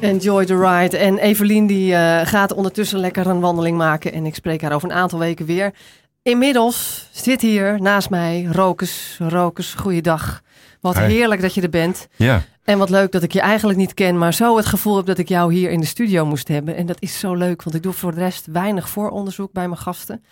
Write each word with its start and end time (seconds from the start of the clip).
Enjoy 0.00 0.44
the 0.44 0.56
ride. 0.56 0.98
En 0.98 1.18
Evelien 1.18 1.66
die 1.66 1.92
uh, 1.92 2.20
gaat 2.24 2.52
ondertussen 2.54 2.98
lekker 2.98 3.26
een 3.26 3.40
wandeling 3.40 3.76
maken. 3.76 4.12
En 4.12 4.26
ik 4.26 4.34
spreek 4.34 4.62
haar 4.62 4.72
over 4.72 4.90
een 4.90 4.96
aantal 4.96 5.18
weken 5.18 5.46
weer. 5.46 5.72
Inmiddels 6.22 7.08
zit 7.12 7.40
hier 7.40 7.80
naast 7.80 8.10
mij 8.10 8.48
Rokus. 8.52 9.16
Rokus, 9.18 9.74
goeiedag. 9.74 10.42
Wat 10.80 10.98
heerlijk 10.98 11.40
dat 11.40 11.54
je 11.54 11.62
er 11.62 11.70
bent. 11.70 12.08
Ja. 12.16 12.42
En 12.64 12.78
wat 12.78 12.90
leuk 12.90 13.12
dat 13.12 13.22
ik 13.22 13.32
je 13.32 13.40
eigenlijk 13.40 13.78
niet 13.78 13.94
ken, 13.94 14.18
maar 14.18 14.34
zo 14.34 14.56
het 14.56 14.66
gevoel 14.66 14.96
heb 14.96 15.06
dat 15.06 15.18
ik 15.18 15.28
jou 15.28 15.52
hier 15.54 15.70
in 15.70 15.80
de 15.80 15.86
studio 15.86 16.26
moest 16.26 16.48
hebben. 16.48 16.76
En 16.76 16.86
dat 16.86 17.00
is 17.00 17.18
zo 17.18 17.34
leuk, 17.34 17.62
want 17.62 17.76
ik 17.76 17.82
doe 17.82 17.92
voor 17.92 18.14
de 18.14 18.20
rest 18.20 18.46
weinig 18.46 18.88
vooronderzoek 18.88 19.52
bij 19.52 19.68
mijn 19.68 19.80
gasten. 19.80 20.24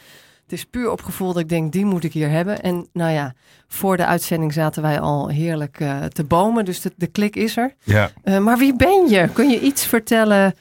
Het 0.48 0.58
is 0.58 0.64
puur 0.64 0.90
op 0.90 1.02
gevoel 1.02 1.32
dat 1.32 1.42
ik 1.42 1.48
denk, 1.48 1.72
die 1.72 1.84
moet 1.84 2.04
ik 2.04 2.12
hier 2.12 2.30
hebben. 2.30 2.62
En 2.62 2.88
nou 2.92 3.12
ja, 3.12 3.34
voor 3.66 3.96
de 3.96 4.06
uitzending 4.06 4.52
zaten 4.52 4.82
wij 4.82 5.00
al 5.00 5.28
heerlijk 5.28 5.80
uh, 5.80 6.04
te 6.04 6.24
bomen, 6.24 6.64
dus 6.64 6.80
de, 6.80 6.92
de 6.96 7.06
klik 7.06 7.36
is 7.36 7.56
er. 7.56 7.74
Ja. 7.84 8.10
Uh, 8.24 8.38
maar 8.38 8.58
wie 8.58 8.76
ben 8.76 9.08
je? 9.08 9.28
Kun 9.32 9.50
je 9.50 9.60
iets 9.60 9.86
vertellen, 9.86 10.54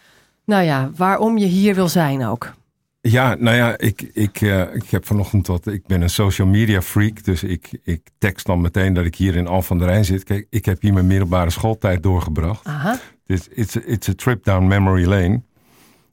nou 0.45 0.63
ja, 0.63 0.91
waarom 0.95 1.37
je 1.37 1.45
hier 1.45 1.75
wil 1.75 1.87
zijn 1.87 2.25
ook? 2.25 2.53
Ja, 3.01 3.35
nou 3.35 3.55
ja, 3.55 3.77
ik, 3.77 4.01
ik, 4.13 4.41
uh, 4.41 4.75
ik 4.75 4.89
heb 4.89 5.05
vanochtend 5.05 5.47
wat. 5.47 5.67
Ik 5.67 5.85
ben 5.85 6.01
een 6.01 6.09
social 6.09 6.47
media 6.47 6.81
freak. 6.81 7.23
Dus 7.23 7.43
ik, 7.43 7.79
ik 7.83 8.01
tekst 8.17 8.45
dan 8.45 8.61
meteen 8.61 8.93
dat 8.93 9.05
ik 9.05 9.15
hier 9.15 9.35
in 9.35 9.47
Al 9.47 9.61
van 9.61 9.77
der 9.77 9.87
Rijn 9.87 10.05
zit. 10.05 10.23
Kijk, 10.23 10.47
ik 10.49 10.65
heb 10.65 10.81
hier 10.81 10.93
mijn 10.93 11.07
middelbare 11.07 11.49
schooltijd 11.49 12.03
doorgebracht. 12.03 12.65
Aha. 12.65 12.99
Dus 13.25 13.47
it's 13.47 13.75
it's 13.75 14.09
a 14.09 14.13
trip 14.15 14.43
down 14.43 14.67
memory 14.67 15.05
lane. 15.05 15.41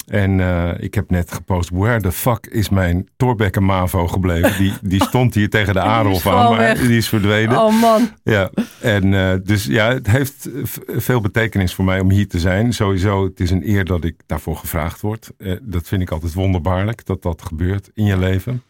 En 0.06 0.38
uh, 0.38 0.70
ik 0.78 0.94
heb 0.94 1.10
net 1.10 1.32
gepost, 1.32 1.70
where 1.72 2.00
the 2.00 2.12
fuck 2.12 2.46
is 2.46 2.68
mijn 2.68 3.08
Torbekke 3.16 3.60
Mavo 3.60 4.06
gebleven? 4.06 4.56
Die, 4.58 4.72
die 4.82 5.02
stond 5.08 5.34
hier 5.34 5.50
tegen 5.50 5.74
de 5.74 5.80
Aarhof 5.80 6.26
aan, 6.26 6.50
maar 6.50 6.58
weg. 6.58 6.80
die 6.80 6.96
is 6.96 7.08
verdwenen. 7.08 7.62
Oh 7.62 7.80
man. 7.80 8.08
Ja, 8.22 8.50
en 8.80 9.12
uh, 9.12 9.32
dus 9.42 9.64
ja, 9.64 9.92
het 9.92 10.06
heeft 10.06 10.48
veel 10.86 11.20
betekenis 11.20 11.74
voor 11.74 11.84
mij 11.84 12.00
om 12.00 12.10
hier 12.10 12.28
te 12.28 12.38
zijn. 12.38 12.72
Sowieso, 12.72 13.24
het 13.24 13.40
is 13.40 13.50
een 13.50 13.68
eer 13.68 13.84
dat 13.84 14.04
ik 14.04 14.20
daarvoor 14.26 14.56
gevraagd 14.56 15.00
word. 15.00 15.30
Uh, 15.38 15.56
dat 15.62 15.88
vind 15.88 16.02
ik 16.02 16.10
altijd 16.10 16.34
wonderbaarlijk, 16.34 17.06
dat 17.06 17.22
dat 17.22 17.42
gebeurt 17.42 17.90
in 17.94 18.04
je 18.04 18.18
leven. 18.18 18.62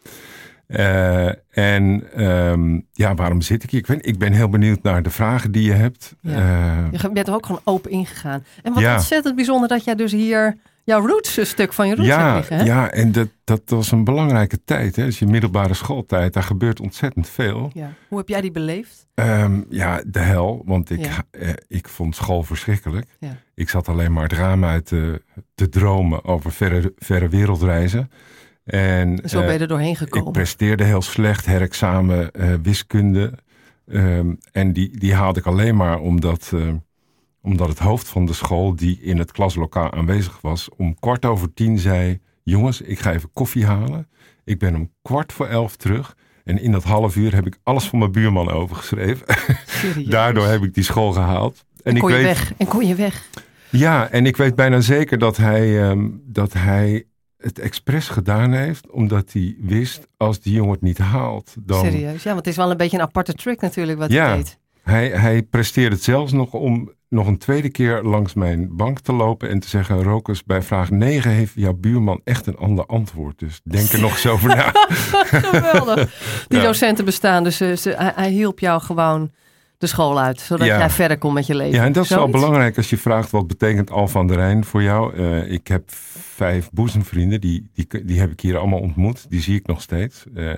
en 1.51 2.03
um, 2.25 2.85
ja, 2.91 3.15
waarom 3.15 3.41
zit 3.41 3.63
ik 3.63 3.71
hier? 3.71 3.79
Ik 3.79 3.87
ben, 3.87 4.01
ik 4.01 4.17
ben 4.17 4.33
heel 4.33 4.49
benieuwd 4.49 4.83
naar 4.83 5.03
de 5.03 5.09
vragen 5.09 5.51
die 5.51 5.63
je 5.63 5.73
hebt. 5.73 6.15
Ja. 6.21 6.89
je 6.91 7.11
bent 7.11 7.27
er 7.27 7.33
ook 7.33 7.45
gewoon 7.45 7.61
open 7.63 7.91
ingegaan. 7.91 8.43
En 8.63 8.73
wat 8.73 8.83
ja. 8.83 8.93
ontzettend 8.93 9.35
bijzonder 9.35 9.69
dat 9.69 9.83
jij 9.83 9.95
dus 9.95 10.11
hier 10.11 10.57
jouw 10.85 11.07
roots, 11.07 11.37
een 11.37 11.45
stuk 11.45 11.73
van 11.73 11.87
je 11.87 11.95
roots 11.95 12.07
ja, 12.07 12.35
liggen. 12.35 12.57
Hè? 12.57 12.63
Ja, 12.63 12.91
en 12.91 13.11
dat, 13.11 13.29
dat 13.43 13.61
was 13.65 13.91
een 13.91 14.03
belangrijke 14.03 14.63
tijd. 14.63 14.95
Hè? 14.95 15.05
Dus 15.05 15.19
je 15.19 15.25
middelbare 15.25 15.73
schooltijd, 15.73 16.33
daar 16.33 16.43
gebeurt 16.43 16.79
ontzettend 16.79 17.29
veel. 17.29 17.69
Ja. 17.73 17.93
Hoe 18.07 18.17
heb 18.17 18.27
jij 18.27 18.41
die 18.41 18.51
beleefd? 18.51 19.07
Um, 19.15 19.65
ja, 19.69 20.01
de 20.07 20.19
hel. 20.19 20.61
Want 20.65 20.89
ik, 20.89 21.05
ja. 21.05 21.23
eh, 21.31 21.49
ik 21.67 21.87
vond 21.87 22.15
school 22.15 22.43
verschrikkelijk. 22.43 23.07
Ja. 23.19 23.37
Ik 23.55 23.69
zat 23.69 23.87
alleen 23.87 24.13
maar 24.13 24.23
het 24.23 24.33
raam 24.33 24.65
uit 24.65 24.85
te, 24.85 25.21
te 25.55 25.69
dromen 25.69 26.25
over 26.25 26.51
verre, 26.51 26.93
verre 26.97 27.29
wereldreizen. 27.29 28.11
En, 28.63 29.19
Zo 29.23 29.39
ben 29.39 29.53
je 29.53 29.59
er 29.59 29.67
doorheen 29.67 29.95
gekomen. 29.95 30.27
Ik 30.27 30.33
presteerde 30.33 30.83
heel 30.83 31.01
slecht, 31.01 31.45
herexamen, 31.45 32.31
wiskunde. 32.61 33.33
Um, 33.87 34.37
en 34.51 34.73
die, 34.73 34.97
die 34.97 35.13
haalde 35.13 35.39
ik 35.39 35.45
alleen 35.45 35.75
maar 35.75 35.99
omdat... 35.99 36.51
Uh, 36.53 36.73
omdat 37.45 37.67
het 37.67 37.79
hoofd 37.79 38.07
van 38.07 38.25
de 38.25 38.33
school, 38.33 38.75
die 38.75 38.99
in 39.01 39.17
het 39.17 39.31
klaslokaal 39.31 39.91
aanwezig 39.91 40.41
was, 40.41 40.69
om 40.77 40.99
kwart 40.99 41.25
over 41.25 41.53
tien 41.53 41.79
zei: 41.79 42.19
Jongens, 42.43 42.81
ik 42.81 42.99
ga 42.99 43.13
even 43.13 43.29
koffie 43.33 43.65
halen. 43.65 44.07
Ik 44.43 44.59
ben 44.59 44.75
om 44.75 44.91
kwart 45.01 45.33
voor 45.33 45.47
elf 45.47 45.75
terug. 45.75 46.15
En 46.43 46.61
in 46.61 46.71
dat 46.71 46.83
half 46.83 47.15
uur 47.15 47.35
heb 47.35 47.45
ik 47.45 47.57
alles 47.63 47.87
van 47.87 47.99
mijn 47.99 48.11
buurman 48.11 48.51
overgeschreven. 48.51 49.27
Daardoor 50.09 50.45
heb 50.47 50.63
ik 50.63 50.73
die 50.73 50.83
school 50.83 51.11
gehaald. 51.11 51.65
En, 51.83 51.93
en 51.93 51.99
kon 51.99 52.09
ik 52.09 52.15
je 52.15 52.23
weet, 52.23 52.37
weg. 52.37 52.53
En 52.57 52.67
kon 52.67 52.87
je 52.87 52.95
weg. 52.95 53.29
Ja, 53.69 54.09
en 54.09 54.25
ik 54.25 54.37
weet 54.37 54.55
bijna 54.55 54.79
zeker 54.81 55.17
dat 55.17 55.37
hij, 55.37 55.89
um, 55.89 56.21
dat 56.25 56.53
hij 56.53 57.05
het 57.37 57.59
expres 57.59 58.07
gedaan 58.07 58.51
heeft, 58.51 58.89
omdat 58.89 59.31
hij 59.33 59.55
wist, 59.59 60.07
als 60.17 60.39
die 60.39 60.53
jongen 60.53 60.71
het 60.71 60.81
niet 60.81 60.97
haalt, 60.97 61.55
dan... 61.59 61.79
Serieus? 61.79 62.23
Ja, 62.23 62.33
want 62.33 62.37
het 62.37 62.47
is 62.47 62.55
wel 62.55 62.71
een 62.71 62.77
beetje 62.77 62.97
een 62.97 63.03
aparte 63.03 63.33
trick 63.33 63.61
natuurlijk 63.61 63.99
wat 63.99 64.11
ja, 64.11 64.25
hij 64.25 64.35
deed. 64.35 64.59
Hij, 64.81 65.09
hij 65.09 65.43
presteerde 65.43 65.95
het 65.95 66.03
zelfs 66.03 66.31
nog 66.31 66.53
om 66.53 66.91
nog 67.15 67.27
een 67.27 67.37
tweede 67.37 67.69
keer 67.69 68.03
langs 68.03 68.33
mijn 68.33 68.75
bank 68.75 68.99
te 68.99 69.13
lopen 69.13 69.49
en 69.49 69.59
te 69.59 69.67
zeggen: 69.67 70.03
Rokus, 70.03 70.43
bij 70.43 70.61
vraag 70.61 70.89
9 70.89 71.31
heeft 71.31 71.53
jouw 71.55 71.73
buurman 71.73 72.21
echt 72.23 72.47
een 72.47 72.57
ander 72.57 72.85
antwoord. 72.85 73.39
Dus 73.39 73.61
denk 73.63 73.89
er 73.89 73.99
nog 73.99 74.11
eens 74.11 74.27
over 74.27 74.47
na. 74.47 74.71
Geweldig. 75.51 75.95
Die 76.47 76.59
ja. 76.59 76.65
docenten 76.65 77.05
bestaan, 77.05 77.43
dus 77.43 77.57
ze, 77.57 77.75
ze, 77.75 77.89
hij, 77.89 78.11
hij, 78.15 78.29
hielp 78.29 78.59
jou 78.59 78.81
gewoon 78.81 79.31
de 79.77 79.87
school 79.87 80.19
uit, 80.19 80.39
zodat 80.39 80.67
ja. 80.67 80.77
jij 80.77 80.89
verder 80.89 81.17
kon 81.17 81.33
met 81.33 81.47
je 81.47 81.55
leven. 81.55 81.75
Ja, 81.75 81.85
en 81.85 81.91
dat 81.91 82.03
is 82.03 82.09
Zoiets? 82.09 82.31
wel 82.31 82.41
belangrijk 82.41 82.77
als 82.77 82.89
je 82.89 82.97
vraagt: 82.97 83.31
wat 83.31 83.47
betekent 83.47 83.91
Al 83.91 84.07
van 84.07 84.27
der 84.27 84.37
Rijn 84.37 84.65
voor 84.65 84.83
jou? 84.83 85.15
Uh, 85.15 85.51
ik 85.51 85.67
heb 85.67 85.83
vijf 86.35 86.69
boezemvrienden, 86.71 87.41
die, 87.41 87.69
die, 87.73 88.05
die 88.05 88.19
heb 88.19 88.31
ik 88.31 88.39
hier 88.39 88.57
allemaal 88.57 88.79
ontmoet. 88.79 89.25
Die 89.29 89.41
zie 89.41 89.55
ik 89.55 89.67
nog 89.67 89.81
steeds. 89.81 90.23
Uh, 90.33 90.53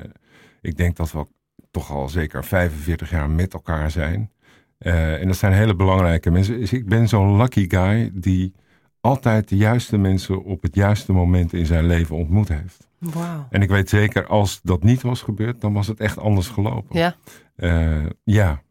ik 0.61 0.77
denk 0.77 0.95
dat 0.95 1.11
we 1.11 1.25
toch 1.71 1.91
al 1.91 2.09
zeker 2.09 2.45
45 2.45 3.09
jaar 3.09 3.29
met 3.29 3.53
elkaar 3.53 3.91
zijn. 3.91 4.31
Uh, 4.79 5.21
en 5.21 5.27
dat 5.27 5.37
zijn 5.37 5.53
hele 5.53 5.75
belangrijke 5.75 6.31
mensen. 6.31 6.59
Dus 6.59 6.73
ik 6.73 6.85
ben 6.85 7.07
zo'n 7.07 7.37
lucky 7.37 7.65
guy 7.69 8.11
die 8.13 8.53
altijd 9.01 9.49
de 9.49 9.57
juiste 9.57 9.97
mensen 9.97 10.43
op 10.43 10.61
het 10.61 10.75
juiste 10.75 11.13
moment 11.13 11.53
in 11.53 11.65
zijn 11.65 11.85
leven 11.85 12.15
ontmoet 12.15 12.47
heeft. 12.47 12.87
Wow. 12.97 13.45
En 13.49 13.61
ik 13.61 13.69
weet 13.69 13.89
zeker, 13.89 14.27
als 14.27 14.59
dat 14.63 14.83
niet 14.83 15.01
was 15.01 15.21
gebeurd, 15.21 15.61
dan 15.61 15.73
was 15.73 15.87
het 15.87 15.99
echt 15.99 16.17
anders 16.17 16.47
gelopen. 16.47 16.99
Ja. 16.99 17.15
Uh, 17.57 18.05
ja. 18.23 18.61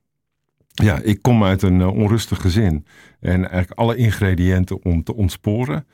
Ja, 0.72 1.00
ik 1.00 1.22
kom 1.22 1.44
uit 1.44 1.62
een 1.62 1.80
uh, 1.80 1.96
onrustig 1.96 2.40
gezin. 2.40 2.86
En 3.20 3.40
eigenlijk 3.40 3.80
alle 3.80 3.96
ingrediënten 3.96 4.84
om 4.84 5.02
te 5.02 5.14
ontsporen. 5.14 5.86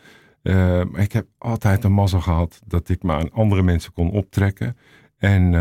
Uh, 0.43 0.55
maar 0.85 1.01
ik 1.01 1.13
heb 1.13 1.27
altijd 1.39 1.85
een 1.85 1.93
mazzel 1.93 2.21
gehad 2.21 2.61
dat 2.67 2.89
ik 2.89 3.03
me 3.03 3.13
aan 3.13 3.33
andere 3.33 3.63
mensen 3.63 3.93
kon 3.93 4.11
optrekken. 4.11 4.77
En, 5.19 5.55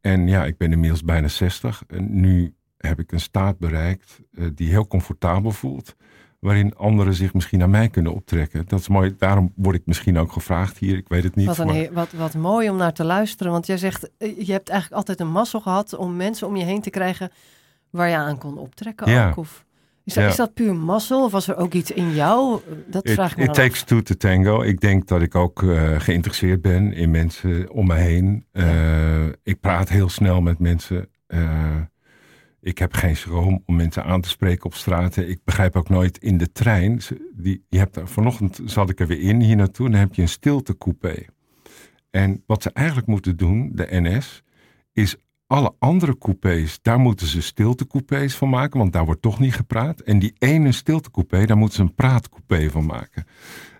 en 0.00 0.28
ja, 0.28 0.44
ik 0.44 0.56
ben 0.56 0.72
inmiddels 0.72 1.04
bijna 1.04 1.28
60. 1.28 1.82
En 1.86 2.20
nu 2.20 2.54
heb 2.86 2.98
ik 2.98 3.12
een 3.12 3.20
staat 3.20 3.58
bereikt 3.58 4.20
uh, 4.32 4.46
die 4.54 4.68
heel 4.68 4.86
comfortabel 4.86 5.50
voelt. 5.50 5.96
Waarin 6.38 6.76
anderen 6.76 7.14
zich 7.14 7.34
misschien 7.34 7.58
naar 7.58 7.70
mij 7.70 7.88
kunnen 7.88 8.12
optrekken. 8.14 8.64
Dat 8.68 8.80
is 8.80 8.88
mooi. 8.88 9.14
Daarom 9.18 9.52
word 9.56 9.76
ik 9.76 9.82
misschien 9.84 10.18
ook 10.18 10.32
gevraagd 10.32 10.78
hier. 10.78 10.96
Ik 10.96 11.08
weet 11.08 11.22
het 11.22 11.34
niet. 11.34 11.46
Wat, 11.46 11.58
een, 11.58 11.66
maar... 11.66 11.92
wat, 11.92 12.12
wat 12.12 12.34
mooi 12.34 12.70
om 12.70 12.76
naar 12.76 12.92
te 12.92 13.04
luisteren. 13.04 13.52
Want 13.52 13.66
jij 13.66 13.76
zegt, 13.76 14.10
je 14.18 14.52
hebt 14.52 14.68
eigenlijk 14.68 14.92
altijd 14.92 15.20
een 15.20 15.30
mazzel 15.30 15.60
gehad 15.60 15.96
om 15.96 16.16
mensen 16.16 16.46
om 16.46 16.56
je 16.56 16.64
heen 16.64 16.80
te 16.82 16.90
krijgen 16.90 17.30
waar 17.90 18.08
je 18.08 18.16
aan 18.16 18.38
kon 18.38 18.58
optrekken. 18.58 19.10
Ja. 19.10 19.28
Ook, 19.28 19.36
of, 19.36 19.64
is, 20.04 20.14
dat, 20.14 20.24
Ja. 20.24 20.30
is 20.30 20.36
dat 20.36 20.54
puur 20.54 20.74
mazzel? 20.74 21.24
Of 21.24 21.32
was 21.32 21.48
er 21.48 21.56
ook 21.56 21.72
iets 21.74 21.90
in 21.90 22.14
jou? 22.14 22.60
Dat 22.86 23.06
It, 23.06 23.14
vraag 23.14 23.30
ik 23.30 23.36
me 23.36 23.44
it 23.44 23.54
takes 23.54 23.80
af. 23.80 23.84
two 23.86 24.00
to 24.02 24.14
tango. 24.14 24.62
Ik 24.62 24.80
denk 24.80 25.06
dat 25.08 25.22
ik 25.22 25.34
ook 25.34 25.62
uh, 25.62 26.00
geïnteresseerd 26.00 26.62
ben 26.62 26.92
in 26.92 27.10
mensen 27.10 27.70
om 27.70 27.86
me 27.86 27.94
heen. 27.94 28.46
Uh, 28.52 29.26
ik 29.42 29.60
praat 29.60 29.88
heel 29.88 30.08
snel 30.08 30.40
met 30.40 30.58
mensen. 30.58 31.08
Uh, 31.28 31.76
ik 32.60 32.78
heb 32.78 32.94
geen 32.94 33.16
schroom 33.16 33.62
om 33.66 33.76
mensen 33.76 34.04
aan 34.04 34.20
te 34.20 34.28
spreken 34.28 34.64
op 34.64 34.74
straten. 34.74 35.28
Ik 35.28 35.40
begrijp 35.44 35.76
ook 35.76 35.88
nooit 35.88 36.18
in 36.18 36.38
de 36.38 36.52
trein. 36.52 37.00
Die, 37.32 37.64
je 37.68 37.78
hebt, 37.78 38.00
vanochtend 38.04 38.60
zat 38.64 38.90
ik 38.90 39.00
er 39.00 39.06
weer 39.06 39.20
in 39.20 39.40
hier 39.40 39.56
naartoe. 39.56 39.90
Dan 39.90 40.00
heb 40.00 40.14
je 40.14 40.22
een 40.22 40.28
stiltecoupé. 40.28 41.24
En 42.10 42.42
wat 42.46 42.62
ze 42.62 42.70
eigenlijk 42.72 43.06
moeten 43.06 43.36
doen, 43.36 43.70
de 43.74 43.86
NS, 43.90 44.42
is 44.92 45.16
alle 45.46 45.74
andere 45.78 46.18
coupés, 46.18 46.78
daar 46.82 46.98
moeten 46.98 47.26
ze 47.26 47.42
stiltecoupés 47.42 48.36
van 48.36 48.48
maken, 48.48 48.78
want 48.78 48.92
daar 48.92 49.04
wordt 49.04 49.22
toch 49.22 49.38
niet 49.38 49.54
gepraat. 49.54 50.00
En 50.00 50.18
die 50.18 50.34
ene 50.38 50.72
stiltecoupé, 50.72 51.44
daar 51.44 51.56
moeten 51.56 51.76
ze 51.76 51.82
een 51.82 51.94
praatcoupé 51.94 52.70
van 52.70 52.86
maken. 52.86 53.24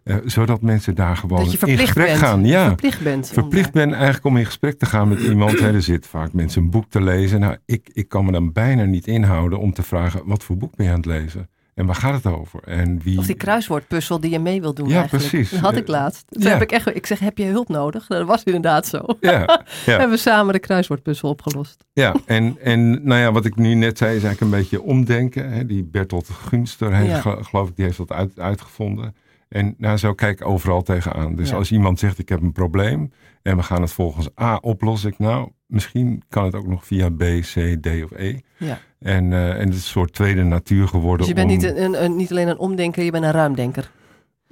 Uh, 0.04 0.16
zodat 0.24 0.62
mensen 0.62 0.94
daar 0.94 1.16
gewoon 1.16 1.40
in 1.44 1.78
gesprek 1.78 2.06
bent. 2.06 2.18
gaan. 2.18 2.44
Ja, 2.44 2.66
verplicht 2.66 3.00
bent. 3.02 3.28
verplicht 3.28 3.72
ben 3.72 3.92
eigenlijk 3.94 4.24
om 4.24 4.36
in 4.36 4.44
gesprek 4.46 4.78
te 4.78 4.86
gaan 4.86 5.08
met 5.08 5.20
iemand. 5.20 5.58
Hè, 5.60 5.72
er 5.72 5.82
zit 5.82 6.06
vaak 6.06 6.32
mensen 6.32 6.62
een 6.62 6.70
boek 6.70 6.84
te 6.90 7.02
lezen. 7.02 7.40
Nou, 7.40 7.56
ik, 7.66 7.90
ik 7.92 8.08
kan 8.08 8.24
me 8.24 8.32
dan 8.32 8.52
bijna 8.52 8.84
niet 8.84 9.06
inhouden 9.06 9.58
om 9.58 9.72
te 9.72 9.82
vragen, 9.82 10.20
wat 10.24 10.42
voor 10.44 10.56
boek 10.56 10.76
ben 10.76 10.86
je 10.86 10.92
aan 10.92 10.98
het 10.98 11.06
lezen? 11.06 11.48
En 11.74 11.86
waar 11.86 11.94
gaat 11.94 12.22
het 12.24 12.32
over? 12.34 12.60
En 12.64 13.00
wie... 13.02 13.18
Of 13.18 13.26
die 13.26 13.34
kruiswoordpuzzel 13.34 14.20
die 14.20 14.30
je 14.30 14.38
mee 14.38 14.60
wil 14.60 14.74
doen 14.74 14.88
Ja, 14.88 14.94
eigenlijk. 15.00 15.28
precies. 15.28 15.50
Dat 15.50 15.60
had 15.60 15.76
ik 15.76 15.88
laatst. 15.88 16.24
Toen 16.28 16.42
Ja. 16.42 16.48
heb 16.48 16.62
ik, 16.62 16.72
echt, 16.72 16.94
ik 16.96 17.06
zeg, 17.06 17.18
heb 17.18 17.38
je 17.38 17.44
hulp 17.44 17.68
nodig? 17.68 18.06
Dat 18.06 18.26
was 18.26 18.42
inderdaad 18.42 18.86
zo. 18.86 18.98
Ja, 19.20 19.30
ja. 19.30 19.62
Hebben 19.84 20.10
we 20.10 20.16
samen 20.16 20.52
de 20.52 20.58
kruiswoordpuzzel 20.58 21.28
opgelost. 21.28 21.84
Ja, 21.92 22.14
en, 22.26 22.56
en 22.62 22.90
nou 23.04 23.20
ja, 23.20 23.32
wat 23.32 23.44
ik 23.44 23.56
nu 23.56 23.74
net 23.74 23.98
zei 23.98 24.16
is 24.16 24.22
eigenlijk 24.24 24.52
een 24.52 24.58
beetje 24.60 24.82
omdenken. 24.82 25.52
Hè. 25.52 25.66
Die 25.66 25.84
Bertolt 25.84 26.28
Gunster, 26.28 26.92
gel- 27.20 27.42
geloof 27.42 27.68
ik, 27.68 27.76
die 27.76 27.84
heeft 27.84 27.96
dat 27.96 28.12
uit, 28.12 28.38
uitgevonden. 28.38 29.14
En 29.50 29.74
nou, 29.78 29.96
zo 29.96 30.14
kijk 30.14 30.40
ik 30.40 30.46
overal 30.46 30.82
tegenaan. 30.82 31.34
Dus 31.34 31.50
Ja. 31.50 31.56
als 31.56 31.72
iemand 31.72 31.98
zegt 31.98 32.18
ik 32.18 32.28
heb 32.28 32.40
een 32.40 32.52
probleem 32.52 33.12
en 33.42 33.56
we 33.56 33.62
gaan 33.62 33.82
het 33.82 33.92
volgens 33.92 34.28
A 34.40 34.56
oplossen, 34.56 35.10
ik 35.10 35.18
nou, 35.18 35.48
misschien 35.66 36.22
kan 36.28 36.44
het 36.44 36.54
ook 36.54 36.66
nog 36.66 36.86
via 36.86 37.08
B, 37.10 37.18
C, 37.40 37.76
D 37.80 37.86
of 38.04 38.10
E. 38.16 38.38
Ja. 38.56 38.78
En, 38.98 39.32
eh, 39.32 39.50
en 39.50 39.58
het 39.58 39.68
is 39.68 39.74
een 39.74 39.80
soort 39.80 40.12
tweede 40.12 40.42
natuur 40.42 40.88
geworden. 40.88 41.18
Dus 41.18 41.28
je 41.28 41.34
bent 41.34 41.50
om- 41.50 41.56
niet, 41.56 41.76
een, 41.76 42.04
een, 42.04 42.16
niet 42.16 42.30
alleen 42.30 42.48
een 42.48 42.58
omdenker, 42.58 43.02
je 43.04 43.10
bent 43.10 43.24
een 43.24 43.30
ruimdenker. 43.30 43.90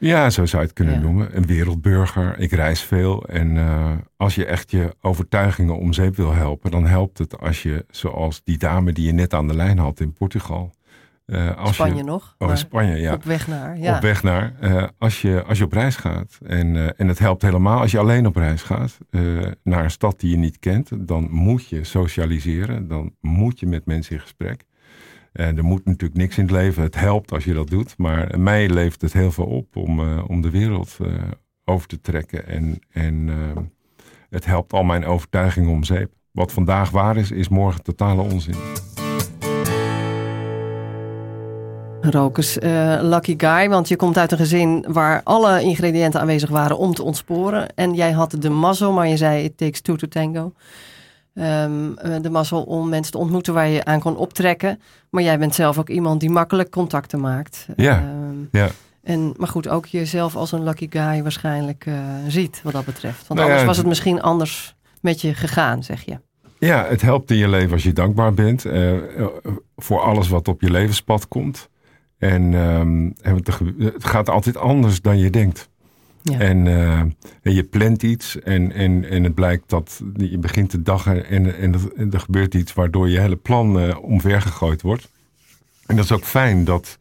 Ja, 0.00 0.30
zo 0.30 0.46
zou 0.46 0.62
je 0.62 0.68
het 0.68 0.76
kunnen 0.76 0.94
Ja. 0.94 1.00
noemen. 1.00 1.36
Een 1.36 1.46
wereldburger. 1.46 2.38
Ik 2.38 2.50
reis 2.52 2.80
veel. 2.80 3.24
En 3.28 3.56
eh, 3.56 3.90
als 4.16 4.34
je 4.34 4.44
echt 4.44 4.70
je 4.70 4.94
overtuigingen 5.00 5.76
om 5.78 5.92
zeep 5.92 6.16
wil 6.16 6.32
helpen, 6.34 6.70
dan 6.70 6.86
helpt 6.86 7.18
het 7.18 7.38
als 7.40 7.62
je, 7.62 7.84
zoals 7.90 8.40
die 8.44 8.58
dame 8.58 8.92
die 8.92 9.06
je 9.06 9.12
net 9.12 9.34
aan 9.34 9.48
de 9.48 9.54
lijn 9.54 9.78
had 9.78 10.00
in 10.00 10.12
Portugal. 10.12 10.70
Eh, 11.28 11.56
als 11.56 11.74
Spanje 11.74 11.96
je, 11.96 12.02
nog. 12.02 12.34
Oh, 12.38 12.54
Spanje, 12.54 12.96
ja. 12.96 13.12
Op 13.12 13.24
weg 13.24 13.48
naar. 13.48 13.78
Ja. 13.78 13.96
Op 13.96 14.02
weg 14.02 14.22
naar. 14.22 14.54
eh, 14.60 14.84
als, 14.98 15.22
je, 15.22 15.42
als 15.42 15.58
je 15.58 15.64
op 15.64 15.72
reis 15.72 15.96
gaat. 15.96 16.38
En, 16.46 16.76
eh, 16.76 16.88
en 16.96 17.08
het 17.08 17.18
helpt 17.18 17.42
helemaal 17.42 17.80
als 17.80 17.90
je 17.90 17.98
alleen 17.98 18.26
op 18.26 18.36
reis 18.36 18.62
gaat. 18.62 18.98
naar 19.62 19.84
een 19.84 19.90
stad 19.90 20.20
die 20.20 20.30
je 20.30 20.36
niet 20.36 20.58
kent. 20.58 20.90
Dan 21.08 21.28
moet 21.30 21.68
je 21.68 21.84
socialiseren. 21.84 22.88
Dan 22.88 23.14
moet 23.20 23.60
je 23.60 23.66
met 23.66 23.86
mensen 23.86 24.14
in 24.14 24.20
gesprek. 24.20 24.64
En 25.32 25.56
er 25.56 25.64
moet 25.64 25.84
natuurlijk 25.84 26.20
niks 26.20 26.38
in 26.38 26.42
het 26.42 26.52
leven. 26.52 26.82
Het 26.82 26.94
helpt 26.94 27.32
als 27.32 27.44
je 27.44 27.54
dat 27.54 27.70
doet. 27.70 27.98
Maar 27.98 28.40
mij 28.40 28.68
levert 28.68 29.00
het 29.00 29.12
heel 29.12 29.32
veel 29.32 29.46
op 29.46 29.76
om, 29.76 30.18
om 30.20 30.40
de 30.40 30.50
wereld 30.50 30.96
over 31.64 31.88
te 31.88 32.00
trekken. 32.00 32.46
En, 32.46 32.78
en 32.90 33.30
het 34.30 34.44
helpt 34.44 34.72
al 34.72 34.84
mijn 34.84 35.04
overtuigingen 35.04 35.70
om 35.70 35.84
zeep. 35.84 36.12
Wat 36.32 36.52
vandaag 36.52 36.90
waar 36.90 37.16
is, 37.16 37.30
is 37.30 37.48
morgen 37.48 37.82
totale 37.82 38.22
onzin. 38.22 38.96
Rokers, 42.00 42.58
eh, 42.58 42.98
lucky 43.02 43.34
guy, 43.36 43.68
want 43.68 43.88
je 43.88 43.96
komt 43.96 44.18
uit 44.18 44.32
een 44.32 44.38
gezin 44.38 44.84
waar 44.88 45.20
alle 45.24 45.62
ingrediënten 45.62 46.20
aanwezig 46.20 46.48
waren 46.50 46.78
om 46.78 46.94
te 46.94 47.02
ontsporen. 47.02 47.74
En 47.74 47.94
jij 47.94 48.10
had 48.12 48.34
de 48.38 48.48
mazzel, 48.50 48.92
maar 48.92 49.08
je 49.08 49.16
zei 49.16 49.44
it 49.44 49.56
takes 49.56 49.80
two 49.80 49.96
to 49.96 50.06
tango. 50.08 50.52
Ehm, 51.34 51.92
eh, 51.96 52.14
de 52.22 52.30
mazzel 52.30 52.62
om 52.62 52.88
mensen 52.88 53.12
te 53.12 53.18
ontmoeten 53.18 53.54
waar 53.54 53.68
je 53.68 53.84
aan 53.84 54.00
kon 54.00 54.16
optrekken. 54.16 54.80
Maar 55.10 55.22
jij 55.22 55.38
bent 55.38 55.54
zelf 55.54 55.78
ook 55.78 55.88
iemand 55.88 56.20
die 56.20 56.30
makkelijk 56.30 56.70
contacten 56.70 57.20
maakt. 57.20 57.66
Ja, 57.76 57.96
Ehm, 57.98 58.36
ja. 58.52 58.68
En, 59.02 59.34
maar 59.36 59.48
goed, 59.48 59.68
ook 59.68 59.86
jezelf 59.86 60.36
als 60.36 60.52
een 60.52 60.62
lucky 60.64 60.86
guy 60.90 61.22
waarschijnlijk 61.22 61.84
eh, 61.86 61.94
ziet 62.26 62.60
wat 62.64 62.72
dat 62.72 62.84
betreft. 62.84 63.26
Want 63.26 63.40
Nou 63.40 63.40
ja, 63.40 63.46
anders 63.46 63.64
was 63.66 63.76
het- 63.76 63.86
misschien 63.86 64.22
anders 64.22 64.74
met 65.00 65.20
je 65.20 65.34
gegaan, 65.34 65.82
zeg 65.82 66.02
je. 66.04 66.18
Ja, 66.58 66.84
het 66.88 67.02
helpt 67.02 67.30
in 67.30 67.36
je 67.36 67.48
leven 67.48 67.72
als 67.72 67.82
je 67.82 67.92
dankbaar 67.92 68.34
bent 68.34 68.64
voor 69.76 70.00
alles 70.00 70.28
wat 70.28 70.48
op 70.48 70.60
je 70.60 70.70
levenspad 70.70 71.28
komt. 71.28 71.68
En, 72.18 72.54
ehm, 72.54 73.10
en 73.22 73.34
het, 73.34 73.48
gaat 73.98 74.28
altijd 74.28 74.56
anders 74.56 75.00
dan 75.00 75.18
je 75.18 75.30
denkt. 75.30 75.68
Ja. 76.22 76.38
En, 76.38 76.66
eh, 76.66 76.98
en 77.42 77.54
je 77.54 77.62
plant 77.64 78.02
iets 78.02 78.40
en, 78.40 78.72
en, 78.72 79.10
en 79.10 79.24
het 79.24 79.34
blijkt 79.34 79.68
dat 79.68 80.00
je 80.16 80.38
begint 80.38 80.70
de 80.70 80.82
dag 80.82 81.06
en, 81.06 81.24
en, 81.24 81.60
en 81.96 82.12
er- 82.12 82.20
gebeurt 82.20 82.54
iets 82.54 82.74
waardoor 82.74 83.08
je 83.08 83.20
hele 83.20 83.36
plan 83.36 83.80
eh, 83.80 84.02
omvergegooid 84.02 84.82
wordt. 84.82 85.08
En 85.86 85.96
dat 85.96 86.04
is 86.04 86.12
ook 86.12 86.24
fijn 86.24 86.64
dat 86.64 86.98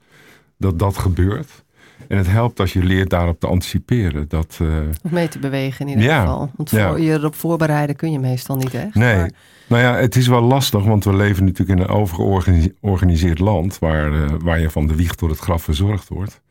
dat, 0.57 0.79
dat 0.79 0.97
gebeurt. 0.97 1.63
En 2.07 2.17
het 2.17 2.27
helpt 2.27 2.59
als 2.59 2.73
je 2.73 2.83
leert 2.83 3.09
daarop 3.09 3.39
te 3.39 3.47
anticiperen. 3.47 4.27
Dat, 4.27 4.57
eh, 4.61 4.67
Of 5.03 5.11
mee 5.11 5.27
te 5.27 5.39
bewegen 5.39 5.85
in 5.87 5.91
ieder 5.91 6.03
Ja, 6.11 6.19
geval. 6.19 6.51
Want 6.55 6.69
ja. 6.69 6.87
voor, 6.89 6.99
je 7.01 7.11
erop 7.13 7.35
voorbereiden 7.35 7.95
kun 7.95 8.11
je 8.11 8.19
meestal 8.19 8.55
niet 8.57 8.73
echt. 8.73 8.95
Nee. 8.95 9.15
Maar- 9.15 9.31
Nou 9.67 9.81
ja, 9.81 9.95
het 9.95 10.15
is 10.15 10.27
wel 10.27 10.41
lastig, 10.41 10.83
want 10.83 11.03
we 11.03 11.15
leven 11.15 11.45
natuurlijk 11.45 11.79
in 11.79 11.85
een 11.85 11.91
overgeorganiseerd 11.91 13.39
land 13.39 13.79
waar, 13.79 14.13
eh, 14.13 14.29
waar 14.43 14.59
je 14.59 14.69
van 14.69 14.87
de 14.87 14.95
wieg 14.95 15.15
tot 15.15 15.29
het 15.29 15.39
graf 15.39 15.63
verzorgd 15.63 16.07
wordt. 16.07 16.41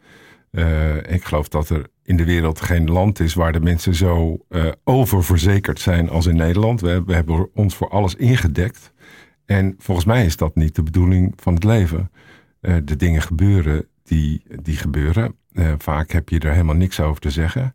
Eh, 0.50 0.96
ik 0.96 1.24
geloof 1.24 1.48
dat 1.48 1.68
er 1.68 1.86
in 2.02 2.16
de 2.16 2.24
wereld 2.24 2.60
geen 2.60 2.90
land 2.90 3.20
is 3.20 3.34
waar 3.34 3.52
de 3.52 3.60
mensen 3.60 3.94
zo 3.94 4.38
oververzekerd 4.84 5.80
zijn 5.80 6.08
als 6.10 6.26
in 6.26 6.36
Nederland. 6.36 6.80
We, 6.80 7.02
we 7.06 7.14
hebben 7.14 7.48
ons 7.54 7.74
voor 7.74 7.88
alles 7.88 8.14
ingedekt. 8.14 8.92
En 9.44 9.74
volgens 9.78 10.06
mij 10.06 10.24
is 10.24 10.36
dat 10.36 10.54
niet 10.54 10.74
de 10.74 10.82
bedoeling 10.82 11.32
van 11.36 11.54
het 11.54 11.64
leven. 11.64 12.10
De 12.84 12.96
dingen 12.96 13.22
gebeuren 13.22 13.86
die, 14.02 14.42
die 14.62 14.76
gebeuren. 14.76 15.34
Eh, 15.56 15.72
vaak 15.78 16.10
heb 16.10 16.28
je 16.28 16.38
er 16.38 16.50
helemaal 16.50 16.74
niks 16.74 17.00
over 17.00 17.20
te 17.20 17.30
zeggen. 17.30 17.74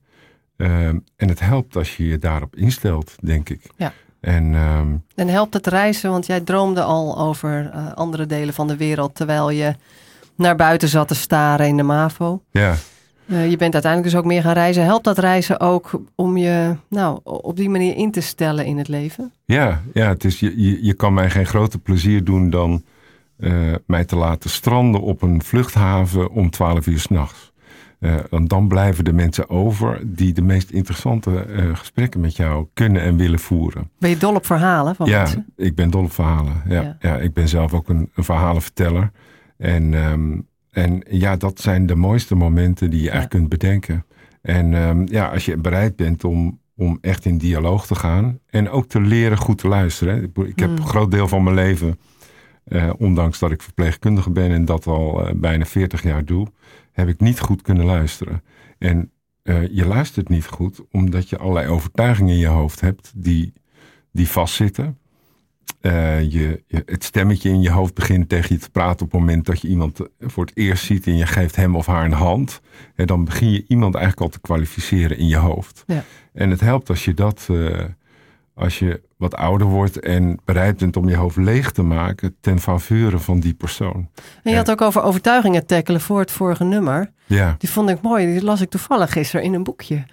Eh, 0.61 0.87
en 0.87 1.03
het 1.15 1.39
helpt 1.39 1.75
als 1.75 1.97
je 1.97 2.07
je 2.07 2.17
daarop 2.17 2.55
instelt, 2.55 3.15
denk 3.21 3.49
ik. 3.49 3.61
Ja. 3.77 3.93
En 4.19 4.55
ehm, 4.55 4.87
En 5.15 5.27
helpt 5.27 5.53
het 5.53 5.67
reizen, 5.67 6.11
want 6.11 6.25
jij 6.25 6.39
droomde 6.39 6.81
al 6.81 7.19
over 7.19 7.69
eh, 7.73 7.93
andere 7.93 8.25
delen 8.25 8.53
van 8.53 8.67
de 8.67 8.77
wereld 8.77 9.15
terwijl 9.15 9.49
je 9.49 9.75
naar 10.35 10.55
buiten 10.55 10.89
zat 10.89 11.07
te 11.07 11.15
staren 11.15 11.67
in 11.67 11.77
de 11.77 11.83
MAVO. 11.83 12.41
ja, 12.51 12.75
Eh, 13.25 13.49
je 13.49 13.57
bent 13.57 13.73
uiteindelijk 13.73 14.11
dus 14.11 14.21
ook 14.21 14.27
meer 14.27 14.41
gaan 14.41 14.53
reizen. 14.53 14.83
Helpt 14.83 15.03
dat 15.03 15.17
reizen 15.17 15.59
ook 15.59 16.01
om 16.15 16.37
je 16.37 16.75
nou, 16.89 17.19
op 17.23 17.55
die 17.55 17.69
manier 17.69 17.95
in 17.95 18.11
te 18.11 18.21
stellen 18.21 18.65
in 18.65 18.77
het 18.77 18.87
leven? 18.87 19.31
ja, 19.45 19.81
ja 19.93 20.07
het 20.07 20.23
is, 20.23 20.39
je, 20.39 20.61
je, 20.61 20.85
je 20.85 20.93
kan 20.93 21.13
mij 21.13 21.29
geen 21.29 21.45
groter 21.45 21.79
plezier 21.79 22.23
doen 22.23 22.49
dan 22.49 22.83
mij 23.85 24.05
te 24.05 24.15
laten 24.15 24.49
stranden 24.49 25.01
op 25.01 25.21
een 25.21 25.43
vluchthaven 25.43 26.31
om 26.31 26.49
12 26.49 26.87
uur 26.87 26.99
s'nachts. 26.99 27.50
Uh, 28.01 28.15
want 28.29 28.49
dan 28.49 28.67
blijven 28.67 29.03
de 29.03 29.13
mensen 29.13 29.49
over 29.49 30.01
die 30.05 30.33
de 30.33 30.41
meest 30.41 30.69
interessante 30.69 31.39
eh, 31.39 31.75
gesprekken 31.75 32.19
met 32.19 32.35
jou 32.35 32.67
kunnen 32.73 33.01
en 33.01 33.15
willen 33.17 33.39
voeren. 33.39 33.89
Ben 33.99 34.09
je 34.09 34.17
dol 34.17 34.35
op 34.35 34.45
verhalen 34.45 34.95
van 34.95 35.07
ja, 35.09 35.17
mensen? 35.17 35.45
ik 35.55 35.75
ben 35.75 35.89
dol 35.89 36.03
op 36.03 36.11
verhalen. 36.11 36.61
Ja, 36.67 36.81
Ja. 36.81 36.97
ja. 36.99 37.17
ik 37.17 37.33
ben 37.33 37.47
zelf 37.47 37.73
ook 37.73 37.89
een, 37.89 38.09
een 38.15 38.23
verhalenverteller. 38.23 39.11
En, 39.57 39.93
ehm, 39.93 40.39
en 40.71 41.03
ja, 41.09 41.35
dat 41.35 41.59
zijn 41.59 41.85
de 41.85 41.95
mooiste 41.95 42.35
momenten 42.35 42.89
die 42.89 42.99
je 42.99 43.05
Ja. 43.05 43.11
eigenlijk 43.11 43.39
kunt 43.47 43.61
bedenken. 43.61 44.05
En 44.41 44.73
ehm, 44.73 45.03
ja, 45.05 45.27
als 45.27 45.45
je 45.45 45.57
bereid 45.57 45.95
bent 45.95 46.23
om, 46.23 46.59
om 46.75 46.97
echt 47.01 47.25
in 47.25 47.37
dialoog 47.37 47.85
te 47.87 47.95
gaan 47.95 48.39
en 48.49 48.69
ook 48.69 48.87
te 48.87 49.01
leren 49.01 49.37
goed 49.37 49.57
te 49.57 49.67
luisteren. 49.67 50.23
Ik, 50.23 50.37
ik 50.47 50.59
heb 50.59 50.69
Hmm. 50.69 50.77
een 50.77 50.87
groot 50.87 51.11
deel 51.11 51.27
van 51.27 51.43
mijn 51.43 51.55
leven, 51.55 51.99
eh, 52.63 52.89
ondanks 52.97 53.39
dat 53.39 53.51
ik 53.51 53.61
verpleegkundige 53.61 54.29
ben 54.31 54.51
en 54.51 54.65
dat 54.65 54.87
al 54.87 55.27
eh, 55.27 55.33
bijna 55.35 55.65
40 55.65 56.03
jaar 56.03 56.25
doe, 56.25 56.47
heb 56.91 57.07
ik 57.07 57.19
niet 57.19 57.39
goed 57.39 57.61
kunnen 57.61 57.85
luisteren. 57.85 58.43
En 58.77 59.11
eh, 59.43 59.67
je 59.67 59.85
luistert 59.85 60.29
niet 60.29 60.45
goed 60.45 60.81
omdat 60.91 61.29
je 61.29 61.37
allerlei 61.37 61.67
overtuigingen 61.67 62.33
in 62.33 62.39
je 62.39 62.47
hoofd 62.47 62.81
hebt 62.81 63.11
die, 63.15 63.53
die 64.11 64.27
vastzitten. 64.27 64.97
Eh, 65.81 66.21
je, 66.21 66.63
je- 66.67 66.83
het 66.85 67.03
stemmetje 67.03 67.49
in 67.49 67.61
je 67.61 67.69
hoofd 67.69 67.93
begint 67.93 68.29
tegen 68.29 68.55
je 68.55 68.61
te 68.61 68.69
praten 68.69 69.05
op 69.05 69.11
het 69.11 69.19
moment 69.19 69.45
dat 69.45 69.61
je 69.61 69.67
iemand 69.67 69.99
voor 70.19 70.45
het 70.45 70.57
eerst 70.57 70.85
ziet 70.85 71.07
en 71.07 71.17
je 71.17 71.25
geeft 71.25 71.55
hem 71.55 71.75
of 71.75 71.85
haar 71.85 72.05
een 72.05 72.11
hand. 72.11 72.61
En 72.95 73.05
dan 73.07 73.25
begin 73.25 73.51
je 73.51 73.65
iemand 73.67 73.95
eigenlijk 73.95 74.23
al 74.25 74.29
te 74.29 74.39
kwalificeren 74.41 75.17
in 75.17 75.27
je 75.27 75.37
hoofd. 75.37 75.83
Ja. 75.87 76.03
En 76.33 76.49
het 76.49 76.59
helpt 76.59 76.89
als 76.89 77.05
je 77.05 77.13
dat, 77.13 77.47
eh, 77.51 77.79
als 78.53 78.79
je 78.79 79.01
wat 79.17 79.35
ouder 79.35 79.67
wordt 79.67 79.99
en 79.99 80.39
bereid 80.45 80.77
bent 80.77 80.97
om 80.97 81.09
je 81.09 81.15
hoofd 81.15 81.37
leeg 81.37 81.71
te 81.71 81.83
maken 81.83 82.35
ten 82.41 82.59
faveur 82.59 83.19
van 83.19 83.39
die 83.39 83.53
persoon. 83.53 84.09
En 84.43 84.51
je 84.51 84.57
had 84.57 84.71
ook 84.71 84.81
over 84.81 85.01
overtuigingen 85.01 85.65
tackelen 85.65 86.01
voor 86.01 86.19
het 86.19 86.31
vorige 86.31 86.63
nummer. 86.63 87.11
Ja, 87.25 87.55
Die 87.57 87.69
vond 87.69 87.89
ik 87.89 88.01
mooi. 88.01 88.25
Die 88.25 88.43
las 88.43 88.61
ik 88.61 88.69
toevallig 88.69 89.11
gisteren 89.11 89.45
in 89.45 89.53
een 89.53 89.63
boekje. 89.63 90.03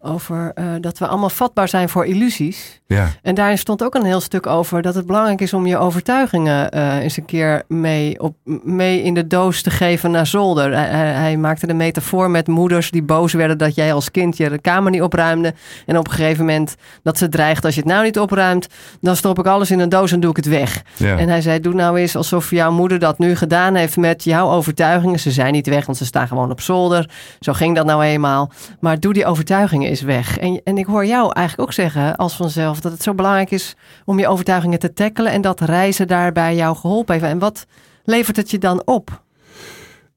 Over 0.00 0.52
eh, 0.54 0.64
dat 0.80 0.98
we 0.98 1.06
allemaal 1.06 1.30
vatbaar 1.30 1.68
zijn 1.68 1.88
voor 1.88 2.06
illusies. 2.06 2.80
ja, 2.86 3.08
En 3.22 3.34
daarin 3.34 3.58
stond 3.58 3.82
ook 3.82 3.94
een 3.94 4.04
heel 4.04 4.20
stuk 4.20 4.46
over 4.46 4.82
dat 4.82 4.94
het 4.94 5.06
belangrijk 5.06 5.40
is 5.40 5.52
om 5.52 5.66
je 5.66 5.78
overtuigingen 5.78 6.70
eh, 6.70 6.96
eens 6.96 7.16
een 7.16 7.24
keer 7.24 7.62
mee, 7.68 8.20
op, 8.20 8.36
mee 8.64 9.02
in 9.02 9.14
de 9.14 9.26
doos 9.26 9.62
te 9.62 9.70
geven 9.70 10.10
naar 10.10 10.26
zolder. 10.26 10.78
Hij, 10.78 11.36
maakte 11.36 11.66
de 11.66 11.74
metafoor 11.74 12.30
met 12.30 12.46
moeders 12.46 12.90
die 12.90 13.02
boos 13.02 13.32
werden 13.32 13.58
dat 13.58 13.74
jij 13.74 13.92
als 13.92 14.10
kind 14.10 14.36
je 14.36 14.58
kamer 14.58 14.90
niet 14.90 15.02
opruimde. 15.02 15.54
En 15.86 15.98
op 15.98 16.06
een 16.06 16.14
gegeven 16.14 16.44
moment 16.44 16.74
dat 17.02 17.18
ze 17.18 17.28
dreigt 17.28 17.64
als 17.64 17.74
je 17.74 17.80
het 17.80 17.90
nou 17.90 18.04
niet 18.04 18.18
opruimt, 18.18 18.66
dan 19.00 19.16
stop 19.16 19.38
ik 19.38 19.46
alles 19.46 19.70
in 19.70 19.78
een 19.78 19.88
doos 19.88 20.12
en 20.12 20.20
doe 20.20 20.30
ik 20.30 20.36
het 20.36 20.46
weg. 20.46 20.82
ja. 20.96 21.18
En 21.18 21.28
hij 21.28 21.40
zei, 21.40 21.60
doe 21.60 21.74
nou 21.74 21.98
eens 21.98 22.16
alsof 22.16 22.50
jouw 22.50 22.72
moeder 22.72 22.98
dat 22.98 23.18
nu 23.18 23.36
gedaan 23.36 23.74
heeft 23.74 23.96
met 23.96 24.24
jouw 24.24 24.50
overtuigingen. 24.50 25.20
Ze 25.20 25.30
zijn 25.30 25.52
niet 25.52 25.66
weg, 25.66 25.86
want 25.86 25.98
ze 25.98 26.04
staan 26.04 26.28
gewoon 26.28 26.50
op 26.50 26.60
zolder. 26.60 27.10
Zo 27.40 27.52
ging 27.52 27.76
dat 27.76 27.86
nou 27.86 28.02
eenmaal. 28.02 28.50
Maar 28.80 29.00
doe 29.00 29.12
die 29.12 29.26
overtuigingen 29.26 29.85
eens 29.86 30.02
weg. 30.02 30.38
En, 30.38 30.60
en 30.64 30.78
ik 30.78 30.86
hoor 30.86 31.06
jou 31.06 31.32
eigenlijk 31.32 31.68
ook 31.68 31.74
zeggen, 31.74 32.16
als 32.16 32.36
vanzelf, 32.36 32.80
dat 32.80 32.92
het 32.92 33.02
zo 33.02 33.14
belangrijk 33.14 33.50
is 33.50 33.76
om 34.04 34.18
je 34.18 34.28
overtuigingen 34.28 34.78
te 34.78 34.92
tackelen. 34.92 35.32
En 35.32 35.40
dat 35.40 35.60
reizen 35.60 36.06
daarbij 36.06 36.54
jou 36.54 36.76
geholpen 36.76 37.14
heeft. 37.14 37.26
En 37.26 37.38
wat 37.38 37.66
levert 38.04 38.36
het 38.36 38.50
je 38.50 38.58
dan 38.58 38.86
op? 38.86 39.24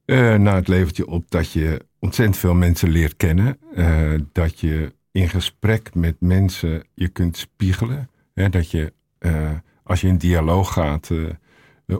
Eh, 0.09 0.35
nou, 0.35 0.55
het 0.55 0.67
levert 0.67 0.97
je 0.97 1.07
op 1.07 1.31
dat 1.31 1.51
je 1.51 1.85
ontzettend 1.99 2.37
veel 2.37 2.53
mensen 2.53 2.89
leert 2.89 3.17
kennen. 3.17 3.57
eh, 3.75 4.13
dat 4.31 4.59
je 4.59 4.93
in 5.11 5.29
gesprek 5.29 5.95
met 5.95 6.15
mensen 6.19 6.83
je 6.93 7.07
kunt 7.07 7.37
spiegelen. 7.37 8.09
Hè, 8.33 8.49
dat 8.49 8.71
je, 8.71 8.93
eh, 9.19 9.51
als 9.83 10.01
je 10.01 10.07
in 10.07 10.17
dialoog 10.17 10.73
gaat, 10.73 11.09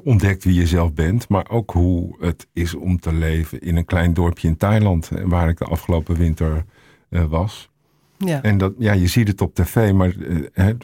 ontdekt 0.04 0.44
wie 0.44 0.54
je 0.54 0.68
zelf 0.68 0.94
bent. 0.94 1.30
Maar 1.30 1.50
ook 1.50 1.72
hoe 1.72 2.16
het 2.20 2.48
is 2.54 2.76
om 2.76 3.00
te 3.00 3.14
leven 3.14 3.60
in 3.60 3.76
een 3.76 3.86
klein 3.86 4.14
dorpje 4.14 4.48
in 4.48 4.58
Thailand. 4.58 5.10
Waar 5.24 5.50
ik 5.50 5.58
de 5.58 5.66
afgelopen 5.66 6.16
winter 6.16 6.66
was. 7.10 7.70
Ja. 8.18 8.42
En 8.42 8.58
dat, 8.58 8.74
ja, 8.78 8.94
je 8.94 9.08
ziet 9.08 9.28
het 9.28 9.42
op 9.42 9.56
tv, 9.56 9.92
maar 9.94 10.14
eh, 10.54 10.70
eh, 10.70 10.76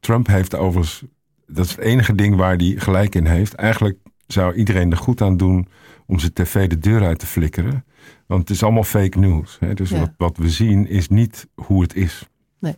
Trump 0.00 0.26
heeft 0.26 0.54
overigens, 0.54 1.04
dat 1.46 1.64
is 1.64 1.70
het 1.70 1.80
enige 1.80 2.14
ding 2.14 2.36
waar 2.36 2.56
hij 2.56 2.74
gelijk 2.76 3.14
in 3.14 3.26
heeft. 3.26 3.54
Eigenlijk 3.54 3.98
zou 4.26 4.54
iedereen 4.54 4.90
er 4.90 4.96
goed 4.96 5.20
aan 5.20 5.36
doen 5.36 5.68
om 6.06 6.18
zijn 6.18 6.32
tv 6.32 6.68
de 6.68 6.78
deur 6.78 7.04
uit 7.04 7.18
te 7.18 7.26
flikkeren. 7.26 7.84
Want 8.26 8.40
het 8.40 8.50
is 8.50 8.62
allemaal 8.62 8.84
fake 8.84 9.18
news. 9.18 9.56
Hè? 9.60 9.74
Dus 9.74 9.90
Ja. 9.90 9.98
wat, 9.98 10.10
wat 10.16 10.36
we 10.36 10.50
zien 10.50 10.88
is 10.88 11.08
niet 11.08 11.46
hoe 11.54 11.82
het 11.82 11.94
is. 11.94 12.28
Nee. 12.58 12.74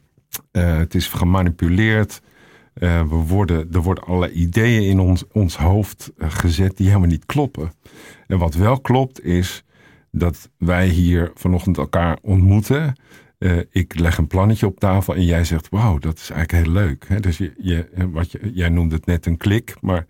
Eh, 0.51 0.77
het 0.77 0.95
is 0.95 1.09
gemanipuleerd. 1.09 2.21
Eh, 2.75 3.01
we 3.01 3.15
worden, 3.15 3.69
er 3.73 3.83
worden 3.83 4.05
allerlei 4.05 4.33
ideeën 4.33 4.83
in 4.83 5.01
ons, 5.01 5.25
ons 5.33 5.57
hoofd 5.57 6.13
eh, 6.19 6.31
gezet 6.31 6.77
die 6.77 6.87
helemaal 6.87 7.09
niet 7.09 7.27
kloppen. 7.27 7.73
En 8.27 8.39
wat 8.39 8.55
wel 8.55 8.81
klopt 8.81 9.25
is 9.25 9.65
dat 10.19 10.51
wij 10.59 10.87
hier 10.89 11.31
vanochtend 11.35 11.79
elkaar 11.79 12.19
ontmoeten. 12.23 12.93
Eh, 13.39 13.57
ik 13.71 13.99
leg 13.99 14.19
een 14.19 14.27
plannetje 14.27 14.67
op 14.67 14.79
tafel 14.81 15.15
en 15.15 15.25
jij 15.25 15.45
zegt: 15.45 15.69
Wauw, 15.69 15.99
dat 15.99 16.19
is 16.19 16.31
eigenlijk 16.31 16.65
heel 16.65 16.73
leuk. 16.75 17.23
Dus 17.23 17.39
je, 17.39 17.53
je, 17.59 17.89
wat 18.13 18.33
je, 18.33 18.51
jij 18.55 18.69
noemde 18.69 18.95
het 18.95 19.07
net 19.07 19.27
een 19.27 19.37
klik, 19.37 19.75
maar 19.81 20.07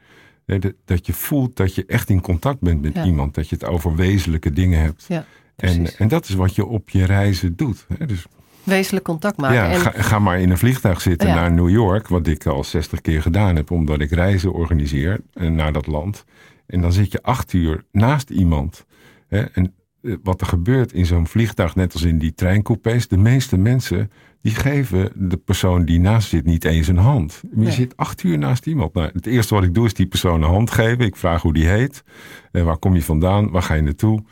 dat- 0.47 0.73
dat 0.85 1.07
je 1.07 1.13
voelt 1.13 1.57
dat 1.57 1.75
je 1.75 1.85
echt 1.87 2.11
in 2.11 2.21
contact 2.21 2.61
bent 2.61 2.83
met 2.83 2.95
Ja. 2.95 3.05
iemand. 3.05 3.35
Dat 3.35 3.49
je 3.49 3.55
het 3.55 3.65
over 3.65 3.95
wezenlijke 3.95 4.53
dingen 4.53 4.81
hebt. 4.81 5.05
Ja, 5.09 5.25
En, 5.57 5.97
en 5.99 6.09
dat 6.09 6.29
is 6.29 6.35
wat 6.35 6.55
je 6.55 6.65
op 6.67 6.91
je 6.91 7.05
reizen 7.05 7.57
doet. 7.57 7.87
Dus 8.07 8.27
Wezenlijk 8.65 9.05
contact 9.05 9.37
maken. 9.37 9.57
ja, 9.57 9.71
en, 9.71 9.81
ga, 9.81 9.93
ga 9.95 10.19
maar 10.19 10.41
in 10.41 10.51
een 10.51 10.59
vliegtuig 10.59 11.01
zitten 11.01 11.29
Ja. 11.29 11.35
naar 11.35 11.53
New 11.53 11.69
York, 11.71 12.09
wat 12.09 12.27
ik 12.27 12.47
al 12.47 12.65
60 12.65 13.01
keer 13.01 13.23
gedaan 13.23 13.57
heb, 13.57 13.71
omdat 13.71 14.01
ik 14.01 14.11
reizen 14.11 14.53
organiseer 14.53 15.21
eh, 15.33 15.49
naar 15.51 15.73
dat 15.73 15.87
land. 15.87 16.25
En 16.67 16.81
dan 16.81 16.93
zit 16.93 17.13
je 17.13 17.23
acht 17.23 17.53
uur 17.53 17.85
naast 17.93 18.31
iemand. 18.31 18.87
En 19.29 19.75
wat 20.23 20.41
er 20.41 20.47
gebeurt 20.47 20.93
in 20.93 21.07
zo'n 21.07 21.27
vliegtuig, 21.27 21.75
net 21.75 21.93
als 21.93 22.03
in 22.03 22.19
die 22.19 22.35
treincoupés, 22.35 23.09
de 23.09 23.17
meeste 23.17 23.57
mensen 23.57 24.11
die 24.43 24.55
geven 24.55 25.11
de 25.15 25.37
persoon 25.37 25.85
die 25.85 26.01
naast 26.01 26.29
zit 26.29 26.45
niet 26.45 26.65
eens 26.65 26.89
een 26.89 26.97
hand. 26.97 27.41
Je 27.43 27.49
Nee. 27.61 27.71
zit 27.73 27.97
acht 27.97 28.23
uur 28.23 28.39
naast 28.39 28.67
iemand. 28.67 28.95
Nou, 28.95 29.11
het 29.13 29.27
eerste 29.27 29.55
wat 29.55 29.65
ik 29.65 29.75
doe 29.75 29.87
is 29.87 29.95
die 29.95 30.07
persoon 30.07 30.43
een 30.43 30.49
hand 30.49 30.71
geven. 30.71 31.05
Ik 31.05 31.17
vraag 31.17 31.43
hoe 31.43 31.53
die 31.53 31.67
heet, 31.69 32.03
eh, 32.53 32.63
waar 32.63 32.77
kom 32.77 32.95
je 32.95 33.03
vandaan, 33.03 33.51
waar 33.51 33.63
ga 33.63 33.75
je 33.75 33.83
naartoe. 33.83 34.23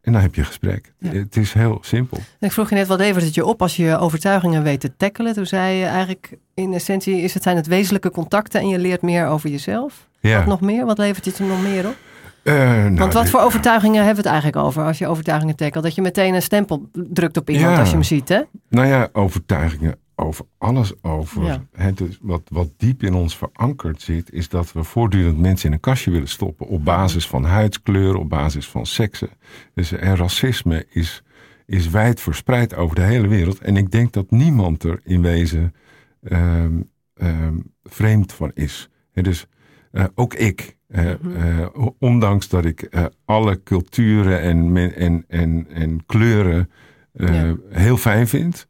En 0.00 0.12
dan 0.12 0.20
heb 0.22 0.34
je 0.34 0.40
een 0.40 0.46
gesprek. 0.46 0.92
Ja. 0.98 1.10
Het 1.12 1.36
is 1.36 1.52
heel 1.52 1.78
simpel. 1.80 2.18
ik 2.40 2.52
vroeg 2.52 2.68
je 2.68 2.74
net, 2.74 2.86
wat 2.86 2.98
levert 2.98 3.24
het 3.24 3.34
je 3.34 3.44
op 3.44 3.62
als 3.62 3.76
je 3.76 3.82
je 3.82 3.98
overtuigingen 3.98 4.62
weet 4.62 4.80
te 4.80 4.96
tackelen? 4.96 5.34
Toen 5.34 5.46
zei 5.46 5.76
je 5.76 5.84
eigenlijk, 5.84 6.36
in 6.54 6.72
essentie 6.72 7.20
is 7.20 7.34
het, 7.34 7.42
zijn 7.42 7.56
het 7.56 7.66
wezenlijke 7.66 8.10
contacten 8.10 8.60
en 8.60 8.68
je 8.68 8.78
leert 8.78 9.02
meer 9.02 9.26
over 9.26 9.50
jezelf. 9.50 10.08
Ja. 10.20 10.38
Wat 10.38 10.46
nog 10.46 10.60
meer? 10.60 10.86
Wat 10.86 10.98
levert 10.98 11.24
het 11.24 11.38
er 11.38 11.46
nog 11.46 11.62
meer 11.62 11.86
op? 11.88 11.96
Eh, 12.42 12.54
nou, 12.54 12.94
Want 12.94 13.12
wat 13.12 13.30
voor 13.30 13.40
overtuigingen 13.40 13.96
hebben 13.96 14.22
we 14.22 14.28
het 14.28 14.30
eigenlijk 14.40 14.66
over 14.66 14.84
als 14.84 14.98
je 14.98 15.06
overtuigingen 15.06 15.56
tackelt? 15.56 15.84
Dat 15.84 15.94
je 15.94 16.02
meteen 16.02 16.34
een 16.34 16.42
stempel 16.42 16.88
drukt 16.92 17.36
op 17.36 17.50
iemand 17.50 17.72
Ja. 17.72 17.78
als 17.78 17.88
je 17.88 17.94
hem 17.94 18.04
ziet, 18.04 18.28
hè? 18.28 18.40
Nou 18.68 18.86
ja, 18.86 19.08
overtuigingen 19.12 19.96
over 20.14 20.44
alles 20.58 21.02
over. 21.02 21.44
Ja. 21.44 21.90
Dus 21.90 22.18
wat, 22.20 22.42
wat 22.48 22.68
diep 22.76 23.02
in 23.02 23.14
ons 23.14 23.36
verankerd 23.36 24.00
zit, 24.02 24.32
is 24.32 24.48
dat 24.48 24.72
we 24.72 24.84
voortdurend 24.84 25.38
mensen 25.38 25.66
in 25.68 25.74
een 25.74 25.80
kastje 25.80 26.10
willen 26.10 26.28
stoppen. 26.28 26.66
Op 26.66 26.84
basis 26.84 27.26
van 27.26 27.44
huidskleur, 27.44 28.16
op 28.16 28.28
basis 28.28 28.68
van 28.68 28.86
seksen. 28.86 29.28
Dus 29.74 29.92
en 29.92 30.16
racisme 30.16 30.86
is, 30.90 31.22
is 31.66 31.90
wijd 31.90 32.20
verspreid 32.20 32.74
over 32.74 32.94
de 32.94 33.02
hele 33.02 33.28
wereld. 33.28 33.58
En 33.58 33.76
ik 33.76 33.90
denk 33.90 34.12
dat 34.12 34.30
niemand 34.30 34.82
er 34.82 35.00
in 35.04 35.22
wezen 35.22 35.74
ehm, 36.22 36.80
ehm, 37.14 37.56
vreemd 37.84 38.32
van 38.32 38.50
is. 38.54 38.88
Dus 39.12 39.46
eh, 39.92 40.04
ook 40.14 40.34
ik. 40.34 40.76
Eh, 40.92 41.04
Mhm. 41.20 41.36
eh, 41.36 41.66
ondanks 41.98 42.48
dat 42.48 42.64
ik 42.64 42.82
eh, 42.82 43.04
alle 43.24 43.62
culturen 43.62 44.40
en, 44.40 44.72
men- 44.72 44.94
en, 44.96 45.24
en, 45.28 45.66
en 45.72 46.06
kleuren 46.06 46.70
Ja. 47.12 47.54
heel 47.70 47.96
fijn 47.96 48.28
vind, 48.28 48.66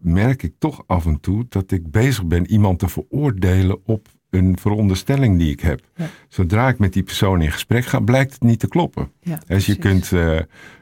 merk 0.00 0.42
ik 0.42 0.52
toch 0.58 0.82
af 0.86 1.06
en 1.06 1.20
toe 1.20 1.46
dat 1.48 1.70
ik 1.70 1.90
bezig 1.90 2.24
ben 2.24 2.46
iemand 2.50 2.78
te 2.78 2.88
veroordelen 2.88 3.78
op 3.84 4.08
een 4.30 4.56
veronderstelling 4.60 5.38
die 5.38 5.50
ik 5.52 5.60
heb. 5.60 5.80
Ja. 5.96 6.06
Zodra 6.28 6.68
ik 6.68 6.78
met 6.78 6.92
die 6.92 7.02
persoon 7.02 7.42
in 7.42 7.52
gesprek 7.52 7.84
ga, 7.84 8.00
blijkt 8.00 8.32
het 8.32 8.42
niet 8.42 8.58
te 8.58 8.68
kloppen. 8.68 9.10
Ja, 9.20 9.40
Dus 9.46 9.66
je 9.66 9.76
kunt 9.76 10.12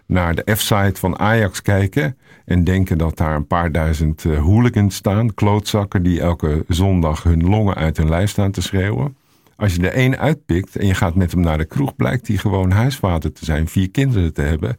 naar 0.06 0.34
de 0.34 0.54
F-site 0.56 1.00
van 1.00 1.18
Ajax 1.18 1.62
kijken 1.62 2.16
en 2.44 2.64
denken 2.64 2.98
dat 2.98 3.16
daar 3.16 3.34
een 3.36 3.46
paar 3.46 3.72
duizend 3.72 4.22
hooligans 4.22 4.94
staan, 4.94 5.34
klootzakken 5.34 6.02
die 6.02 6.20
elke 6.20 6.64
zondag 6.68 7.22
hun 7.22 7.44
longen 7.48 7.74
uit 7.74 7.96
hun 7.96 8.08
lijf 8.08 8.30
staan 8.30 8.50
te 8.50 8.62
schreeuwen. 8.62 9.16
Als 9.56 9.74
je 9.74 9.82
er 9.82 9.92
één 9.92 10.18
uitpikt 10.18 10.76
en 10.76 10.86
je 10.86 10.94
gaat 10.94 11.14
met 11.14 11.32
hem 11.32 11.40
naar 11.40 11.58
de 11.58 11.64
kroeg, 11.64 11.96
blijkt 11.96 12.28
hij 12.28 12.36
gewoon 12.36 12.70
huisvader 12.70 13.32
te 13.32 13.44
zijn, 13.44 13.68
vier 13.68 13.90
kinderen 13.90 14.32
te 14.32 14.42
hebben. 14.42 14.76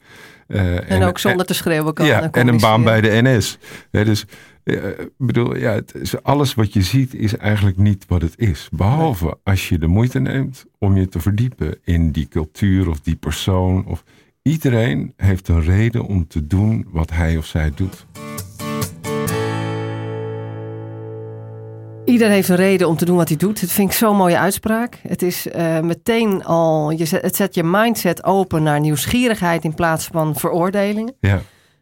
eh, 0.47 0.91
En, 0.91 1.03
ook 1.03 1.19
zonder 1.19 1.45
te 1.45 1.53
schreeuwen 1.53 1.93
kan 1.93 2.05
ja, 2.05 2.21
eh, 2.21 2.41
en 2.41 2.47
een 2.47 2.59
baan 2.59 2.83
bij 2.83 3.01
de 3.01 3.21
NS. 3.21 3.57
Dus 3.91 4.25
eh, 4.63 4.87
ik 4.87 5.09
bedoel, 5.17 5.55
ja, 5.57 5.71
het 5.71 5.95
is, 5.95 6.23
alles 6.23 6.53
wat 6.53 6.73
je 6.73 6.81
ziet 6.81 7.13
is 7.13 7.37
eigenlijk 7.37 7.77
niet 7.77 8.05
wat 8.07 8.21
het 8.21 8.33
is. 8.37 8.69
Behalve 8.71 9.37
als 9.43 9.69
je 9.69 9.77
de 9.77 9.87
moeite 9.87 10.19
neemt 10.19 10.65
om 10.79 10.97
je 10.97 11.07
te 11.07 11.19
verdiepen 11.19 11.77
in 11.83 12.11
die 12.11 12.27
cultuur 12.27 12.89
of 12.89 12.99
die 12.99 13.15
persoon. 13.15 13.85
Of, 13.85 14.03
iedereen 14.41 15.13
heeft 15.17 15.47
een 15.47 15.61
reden 15.63 16.05
om 16.05 16.27
te 16.27 16.47
doen 16.47 16.87
wat 16.91 17.11
hij 17.11 17.37
of 17.37 17.45
zij 17.45 17.71
doet. 17.75 18.05
Ieder 22.05 22.29
heeft 22.29 22.49
een 22.49 22.55
reden 22.55 22.87
om 22.87 22.97
te 22.97 23.05
doen 23.05 23.17
wat 23.17 23.27
hij 23.27 23.37
doet. 23.37 23.61
Dat 23.61 23.69
vind 23.69 23.89
ik 23.91 23.97
zo'n 23.97 24.15
mooie 24.15 24.37
uitspraak. 24.37 24.99
Het 25.07 25.21
is 25.21 25.47
eh, 25.47 25.79
meteen 25.79 26.43
al, 26.43 26.91
je 26.91 27.05
zet, 27.05 27.21
het 27.21 27.35
zet 27.35 27.55
je 27.55 27.63
mindset 27.63 28.23
open 28.23 28.63
naar 28.63 28.79
nieuwsgierigheid 28.79 29.63
in 29.63 29.73
plaats 29.73 30.07
van 30.11 30.35
veroordelingen. 30.35 31.13
Ja, 31.19 31.41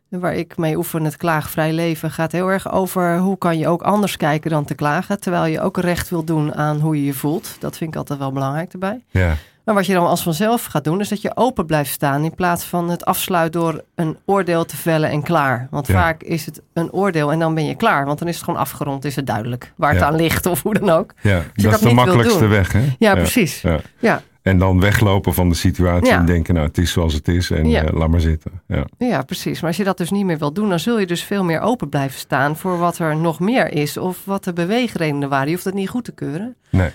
Waar 0.10 0.36
ik 0.36 0.58
mee 0.58 0.78
oefen, 0.78 1.04
het 1.04 1.18
klaagvrij 1.18 1.74
leven, 1.74 2.12
gaat 2.12 2.32
heel 2.32 2.48
erg 2.48 2.72
over 2.72 3.18
hoe 3.18 3.38
kan 3.38 3.58
je 3.58 3.68
ook 3.68 3.82
anders 3.82 4.18
kijken 4.18 4.52
dan 4.52 4.66
te 4.66 4.76
klagen. 4.76 5.20
Terwijl 5.20 5.46
je 5.46 5.62
ook 5.62 5.78
recht 5.78 6.10
wil 6.10 6.24
doen 6.24 6.56
aan 6.56 6.80
hoe 6.80 6.96
je 6.96 7.06
je 7.06 7.14
voelt. 7.14 7.56
Dat 7.60 7.78
vind 7.78 7.90
ik 7.90 7.96
altijd 7.96 8.20
wel 8.20 8.32
belangrijk 8.32 8.74
erbij. 8.74 9.04
ja, 9.12 9.36
Maar 9.66 9.76
wat 9.76 9.86
je 9.86 9.94
dan 9.94 10.08
als 10.08 10.24
vanzelf 10.24 10.66
gaat 10.66 10.84
doen, 10.84 11.00
is 11.00 11.10
dat 11.10 11.22
je 11.22 11.32
open 11.36 11.66
blijft 11.66 11.92
staan. 11.92 12.24
In 12.24 12.36
plaats 12.36 12.64
van 12.66 12.90
het 12.90 13.06
afsluit 13.06 13.54
door 13.54 13.84
een 13.96 14.18
oordeel 14.26 14.66
te 14.66 14.78
vellen 14.78 15.10
en 15.10 15.22
klaar. 15.24 15.68
Want 15.72 15.88
Ja. 15.88 15.94
vaak 15.94 16.24
is 16.24 16.46
het 16.46 16.62
een 16.74 16.92
oordeel 16.92 17.32
en 17.32 17.40
dan 17.40 17.54
ben 17.54 17.66
je 17.66 17.76
klaar. 17.76 18.06
Want 18.06 18.20
dan 18.20 18.28
is 18.28 18.36
het 18.36 18.44
gewoon 18.44 18.60
afgerond, 18.60 19.06
is 19.06 19.16
het 19.16 19.28
duidelijk 19.28 19.74
waar 19.76 19.94
het 19.94 20.02
aan 20.02 20.16
ligt 20.16 20.46
of 20.46 20.62
hoe 20.62 20.74
dan 20.74 20.90
ook. 20.90 21.14
ja. 21.22 21.30
je 21.30 21.44
dat 21.44 21.52
is 21.56 21.64
dat 21.64 21.80
de 21.90 21.94
makkelijkste 21.96 22.48
weg. 22.48 22.72
Hè? 22.72 22.84
Ja, 23.00 23.14
precies. 23.14 23.64
ja. 24.00 24.22
En 24.42 24.58
dan 24.58 24.80
weglopen 24.80 25.34
van 25.34 25.50
de 25.50 25.56
situatie 25.56 26.12
en 26.12 26.26
denken, 26.26 26.54
nou 26.54 26.68
het 26.68 26.78
is 26.78 26.92
zoals 26.92 27.14
het 27.14 27.28
is 27.28 27.52
en 27.52 27.66
eh, 27.76 27.94
laat 27.94 28.10
maar 28.10 28.20
zitten. 28.20 28.52
Ja. 28.68 28.86
ja, 28.98 29.22
precies. 29.22 29.60
Maar 29.60 29.70
als 29.70 29.78
je 29.78 29.84
dat 29.84 29.98
dus 29.98 30.12
niet 30.12 30.26
meer 30.26 30.38
wil 30.38 30.54
doen, 30.54 30.70
dan 30.70 30.80
zul 30.80 31.00
je 31.00 31.06
dus 31.06 31.24
veel 31.24 31.44
meer 31.44 31.60
open 31.60 31.90
blijven 31.90 32.20
staan 32.20 32.58
voor 32.58 32.78
wat 32.78 32.98
er 33.00 33.16
nog 33.16 33.40
meer 33.40 33.72
is. 33.74 33.98
Of 33.98 34.26
wat 34.26 34.44
de 34.44 34.54
beweegredenen 34.54 35.30
waren. 35.30 35.46
Je 35.48 35.54
hoeft 35.54 35.66
het 35.66 35.74
niet 35.74 35.90
goed 35.90 36.04
te 36.06 36.12
keuren. 36.12 36.56
Nee. 36.70 36.90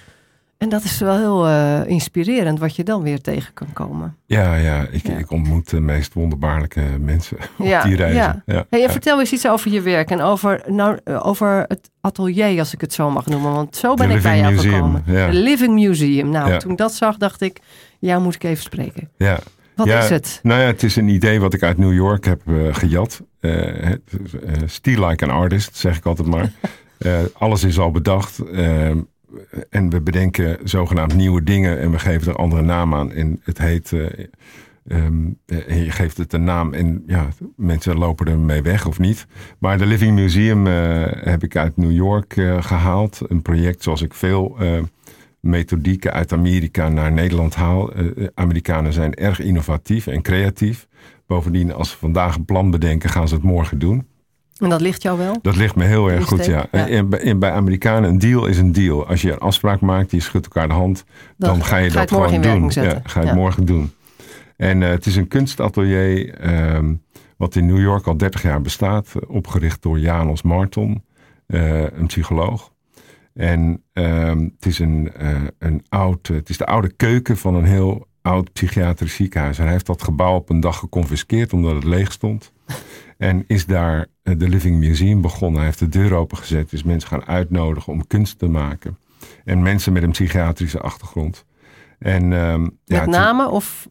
En 0.59 0.69
dat 0.69 0.83
is 0.85 0.99
wel 0.99 1.17
heel 1.17 1.47
eh, 1.47 1.87
inspirerend 1.91 2.59
wat 2.59 2.77
je 2.77 2.85
dan 2.85 3.03
weer 3.03 3.21
tegen 3.21 3.55
kan 3.55 3.73
komen. 3.73 4.17
Ja, 4.27 4.55
ja, 4.55 4.87
ik, 4.91 5.07
Ja. 5.07 5.17
ik 5.17 5.31
ontmoet 5.31 5.71
de 5.71 5.81
meest 5.81 6.15
wonderbaarlijke 6.15 6.81
mensen 7.00 7.37
Ja, 7.59 7.79
op 7.83 7.85
die 7.87 7.97
reizen. 7.97 8.21
ja. 8.21 8.43
Ja. 8.47 8.67
Hey. 8.71 8.91
Vertel 8.91 9.21
eens 9.21 9.33
iets 9.33 9.49
over 9.49 9.71
je 9.71 9.81
werk 9.81 10.11
en 10.11 10.21
over, 10.21 10.62
nou, 10.67 10.99
over 11.05 11.65
het 11.69 11.91
atelier, 12.00 12.59
als 12.59 12.73
ik 12.75 12.81
het 12.81 12.93
zo 12.93 13.11
mag 13.11 13.27
noemen. 13.27 13.53
Want 13.53 13.77
zo 13.77 13.95
ben 13.95 14.09
The 14.09 14.15
ik 14.17 14.23
bij 14.23 14.38
jou 14.38 14.53
Museum, 14.55 14.73
gekomen. 14.75 15.03
De 15.07 15.29
Living 15.38 15.75
Museum. 15.75 16.31
Nou, 16.31 16.59
toen 16.59 16.71
ik 16.71 16.77
dat 16.77 16.95
zag, 16.95 17.17
dacht 17.17 17.41
ik, 17.41 17.61
jou 17.99 18.23
moet 18.23 18.35
ik 18.35 18.45
even 18.45 18.62
spreken. 18.62 19.11
ja. 19.17 19.38
Wat 19.75 19.87
is 19.87 20.09
het? 20.09 20.41
Nou 20.43 20.61
ja, 20.61 20.67
het 20.67 20.83
is 20.83 20.97
een 20.97 21.09
idee 21.09 21.41
wat 21.41 21.55
ik 21.55 21.62
uit 21.62 21.79
New 21.79 21.93
York 21.95 22.25
heb 22.25 22.41
eh, 22.47 22.55
gejat. 22.75 23.23
Steal 24.67 25.07
like 25.09 25.25
an 25.25 25.31
artist, 25.31 25.77
zeg 25.77 25.97
ik 25.97 26.05
altijd 26.05 26.29
maar. 26.29 26.50
Alles 27.38 27.65
is 27.65 27.79
al 27.79 27.91
bedacht. 27.91 28.38
En 29.70 29.90
we 29.90 30.00
bedenken 30.00 30.58
zogenaamd 30.64 31.14
nieuwe 31.14 31.42
dingen 31.42 31.78
en 31.78 31.90
we 31.90 31.99
geven 31.99 32.32
er 32.32 32.38
andere 32.38 32.62
naam 32.62 32.94
aan. 32.94 33.12
En 33.12 33.40
het 33.42 33.58
heet, 33.58 33.92
eh, 33.92 34.26
ehm, 34.87 35.26
eh, 35.47 35.85
je 35.85 35.90
geeft 35.90 36.16
het 36.16 36.32
een 36.32 36.44
naam 36.44 36.75
en 36.75 37.02
ja, 37.06 37.28
mensen 37.56 37.99
lopen 37.99 38.26
er 38.26 38.38
mee 38.38 38.62
weg 38.62 38.87
of 38.87 38.99
niet. 38.99 39.26
Maar 39.58 39.78
de 39.78 39.87
Living 39.87 40.14
Museum 40.14 40.66
eh, 40.66 41.02
heb 41.25 41.42
ik 41.42 41.56
uit 41.56 41.76
New 41.76 41.92
York 41.92 42.37
eh, 42.37 42.62
gehaald. 42.62 43.20
Een 43.28 43.42
project 43.42 43.82
zoals 43.82 44.02
ik 44.02 44.14
veel 44.14 44.56
methodieken 45.40 46.12
uit 46.12 46.32
Amerika 46.32 46.88
naar 46.88 47.12
Nederland 47.12 47.54
haal. 47.54 47.92
Amerikanen 48.35 48.92
zijn 48.92 49.14
erg 49.14 49.40
innovatief 49.40 50.06
en 50.06 50.23
creatief. 50.23 50.87
Bovendien, 51.26 51.73
als 51.73 51.90
ze 51.90 51.97
vandaag 51.97 52.37
een 52.37 52.44
plan 52.44 52.70
bedenken, 52.70 53.11
gaan 53.11 53.28
ze 53.28 53.35
het 53.35 53.42
morgen 53.42 53.78
doen. 53.78 54.06
En 54.59 54.69
dat 54.69 54.81
ligt 54.81 55.03
jou 55.03 55.19
wel? 55.19 55.38
Dat 55.43 55.57
ligt 55.57 55.75
me 55.77 55.85
heel 55.85 56.11
erg 56.11 56.25
goed, 56.25 56.45
ja. 56.45 56.71
En 56.71 57.09
bij, 57.09 57.38
bij 57.38 57.50
Amerikanen, 57.50 58.11
een 58.11 58.19
deal 58.19 58.47
is 58.47 58.59
een 58.59 58.73
deal. 58.73 59.07
Als 59.07 59.23
je 59.23 59.33
een 59.33 59.38
afspraak 59.38 59.81
maakt, 59.81 60.11
je 60.11 60.21
schudt 60.21 60.45
elkaar 60.45 60.69
de 60.69 60.75
hand, 60.75 61.05
dan, 61.37 61.65
ga 61.65 61.77
je 61.77 61.91
dat 61.91 62.11
gewoon 62.11 62.41
doen. 62.41 62.71
Ja, 62.75 63.00
ga 63.05 63.21
je 63.21 63.27
het 63.27 63.37
morgen 63.37 63.65
doen. 63.65 63.93
En 64.57 64.83
eh, 64.83 64.88
het 64.88 65.07
is 65.07 65.17
een 65.17 65.29
kunstatelier 65.29 66.35
ehm, 66.35 66.95
wat 67.37 67.55
in 67.55 67.67
New 67.67 67.81
York 67.81 68.07
al 68.07 68.17
30 68.17 68.43
jaar 68.43 68.61
bestaat. 68.61 69.12
Opgericht 69.27 69.83
door 69.83 69.99
Janos 69.99 70.43
Marton, 70.43 71.05
eh, 71.47 71.83
een 71.83 72.07
psycholoog. 72.07 72.73
En 73.35 73.83
ehm, 73.93 74.38
het, 74.38 74.67
is 74.67 74.79
een, 74.79 75.12
eh, 75.12 75.37
een 75.59 75.85
oud, 75.88 76.27
het 76.27 76.49
is 76.49 76.57
de 76.57 76.67
oude 76.67 76.93
keuken 76.93 77.37
van 77.37 77.55
een 77.55 77.65
heel 77.65 78.07
oud 78.23 78.53
psychiatrisch 78.53 79.15
ziekenhuis. 79.15 79.59
En 79.59 79.62
hij 79.62 79.73
heeft 79.73 79.87
dat 79.87 80.03
gebouw 80.03 80.35
op 80.35 80.50
een 80.50 80.61
dag 80.61 80.79
geconfiskeerd 80.79 81.53
omdat 81.53 81.75
het 81.75 81.85
leeg 81.85 82.12
stond. 82.12 82.53
En 83.19 83.45
is 83.47 83.67
daar 83.67 84.07
de 84.37 84.49
Living 84.49 84.78
Museum 84.78 85.20
begonnen. 85.20 85.56
Hij 85.56 85.66
heeft 85.66 85.78
de 85.78 85.88
deur 85.88 86.14
opengezet, 86.14 86.70
dus 86.70 86.82
mensen 86.82 87.08
gaan 87.08 87.26
uitnodigen 87.26 87.92
om 87.92 88.06
kunst 88.06 88.38
te 88.38 88.49
maken. 88.49 88.99
En 89.44 89.62
mensen 89.62 89.92
met 89.92 90.02
een 90.02 90.11
psychiatrische 90.11 90.80
achtergrond. 90.80 91.44
En, 91.99 92.32
ehm, 92.32 92.62
met 92.62 92.73
ja, 92.85 93.06
name 93.06 93.49
of 93.49 93.88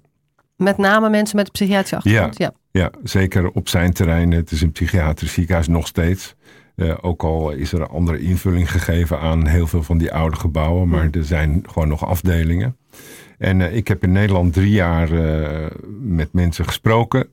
met 0.56 0.77
name 0.77 1.10
mensen 1.10 1.36
met 1.36 1.46
een 1.46 1.51
psychiatrische 1.51 1.96
achtergrond? 1.96 2.38
Ja. 2.38 2.51
Ja, 2.72 2.91
zeker 3.03 3.50
op 3.50 3.67
zijn 3.67 3.94
terrein. 3.94 4.32
Het 4.32 4.51
is 4.51 4.62
een 4.62 4.72
psychiatrisch 4.72 5.34
ziekenhuis 5.34 5.67
nog 5.67 5.88
steeds. 5.88 6.36
Eh, 6.75 6.94
ook 7.01 7.24
al 7.24 7.51
is 7.51 7.72
er 7.74 7.82
een 7.82 7.88
andere 7.88 8.20
invulling 8.20 8.72
gegeven 8.72 9.20
aan 9.20 9.48
heel 9.48 9.67
veel 9.67 9.84
van 9.84 9.98
die 9.98 10.13
oude 10.13 10.36
gebouwen. 10.36 10.88
Maar 10.88 11.08
er 11.12 11.25
zijn 11.25 11.63
gewoon 11.70 11.88
nog 11.88 12.06
afdelingen. 12.06 12.77
En 13.38 13.62
eh, 13.62 13.75
ik 13.75 13.88
heb 13.88 14.03
in 14.03 14.12
Nederland 14.12 14.53
drie 14.53 14.72
jaar 14.72 15.12
eh, 15.12 15.72
met 16.00 16.34
mensen 16.34 16.65
gesproken. 16.65 17.27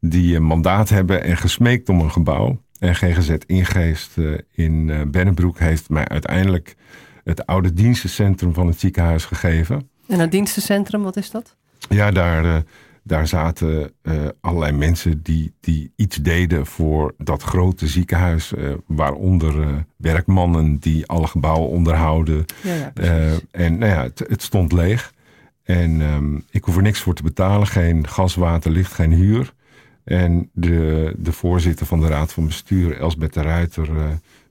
Die 0.00 0.36
een 0.36 0.44
mandaat 0.44 0.88
hebben 0.88 1.22
en 1.22 1.36
gesmeekt 1.36 1.88
om 1.88 2.00
een 2.00 2.10
gebouw. 2.10 2.62
En 2.78 2.94
GGZ 2.94 3.34
Ingeest 3.46 4.18
eh, 4.18 4.32
in 4.52 4.90
eh 4.90 5.00
Bennebroek 5.06 5.58
heeft 5.58 5.88
mij 5.88 6.08
uiteindelijk 6.08 6.76
het 7.24 7.46
oude 7.46 7.72
dienstencentrum 7.72 8.54
van 8.54 8.66
het 8.66 8.80
ziekenhuis 8.80 9.24
gegeven. 9.24 9.88
En 10.06 10.18
het 10.18 10.30
dienstencentrum, 10.30 11.02
wat 11.02 11.16
is 11.16 11.30
dat? 11.30 11.56
Ja, 11.88 12.10
daar, 12.10 12.44
eh, 12.44 12.62
daar 13.02 13.26
zaten 13.26 13.92
allerlei 14.40 14.72
mensen 14.72 15.22
die, 15.22 15.54
die 15.60 15.92
iets 15.96 16.16
deden 16.16 16.66
voor 16.66 17.14
dat 17.18 17.42
grote 17.42 17.86
ziekenhuis. 17.86 18.52
waaronder 18.86 19.84
werkmannen 19.96 20.78
die 20.78 21.06
alle 21.06 21.26
gebouwen 21.26 21.68
onderhouden. 21.68 22.44
Ja, 22.62 22.92
ja, 22.94 23.36
en 23.50 23.78
nou 23.78 23.92
ja, 23.92 24.02
het, 24.02 24.24
het 24.28 24.42
stond 24.42 24.72
leeg. 24.72 25.12
En 25.68 26.00
ehm, 26.00 26.36
ik 26.50 26.64
hoef 26.64 26.76
er 26.76 26.82
niks 26.82 27.00
voor 27.00 27.14
te 27.14 27.22
betalen. 27.22 27.66
Geen 27.66 28.08
gas, 28.08 28.34
water, 28.34 28.70
licht, 28.70 28.92
geen 28.92 29.12
huur. 29.12 29.54
En 30.08 30.50
de, 30.52 31.14
de 31.18 31.32
voorzitter 31.32 31.86
van 31.86 32.00
de 32.00 32.06
raad 32.06 32.32
van 32.32 32.46
bestuur, 32.46 32.98
Elsbeth 32.98 33.34
de 33.34 33.42
Ruiter, 33.42 33.96
eh, 33.96 34.04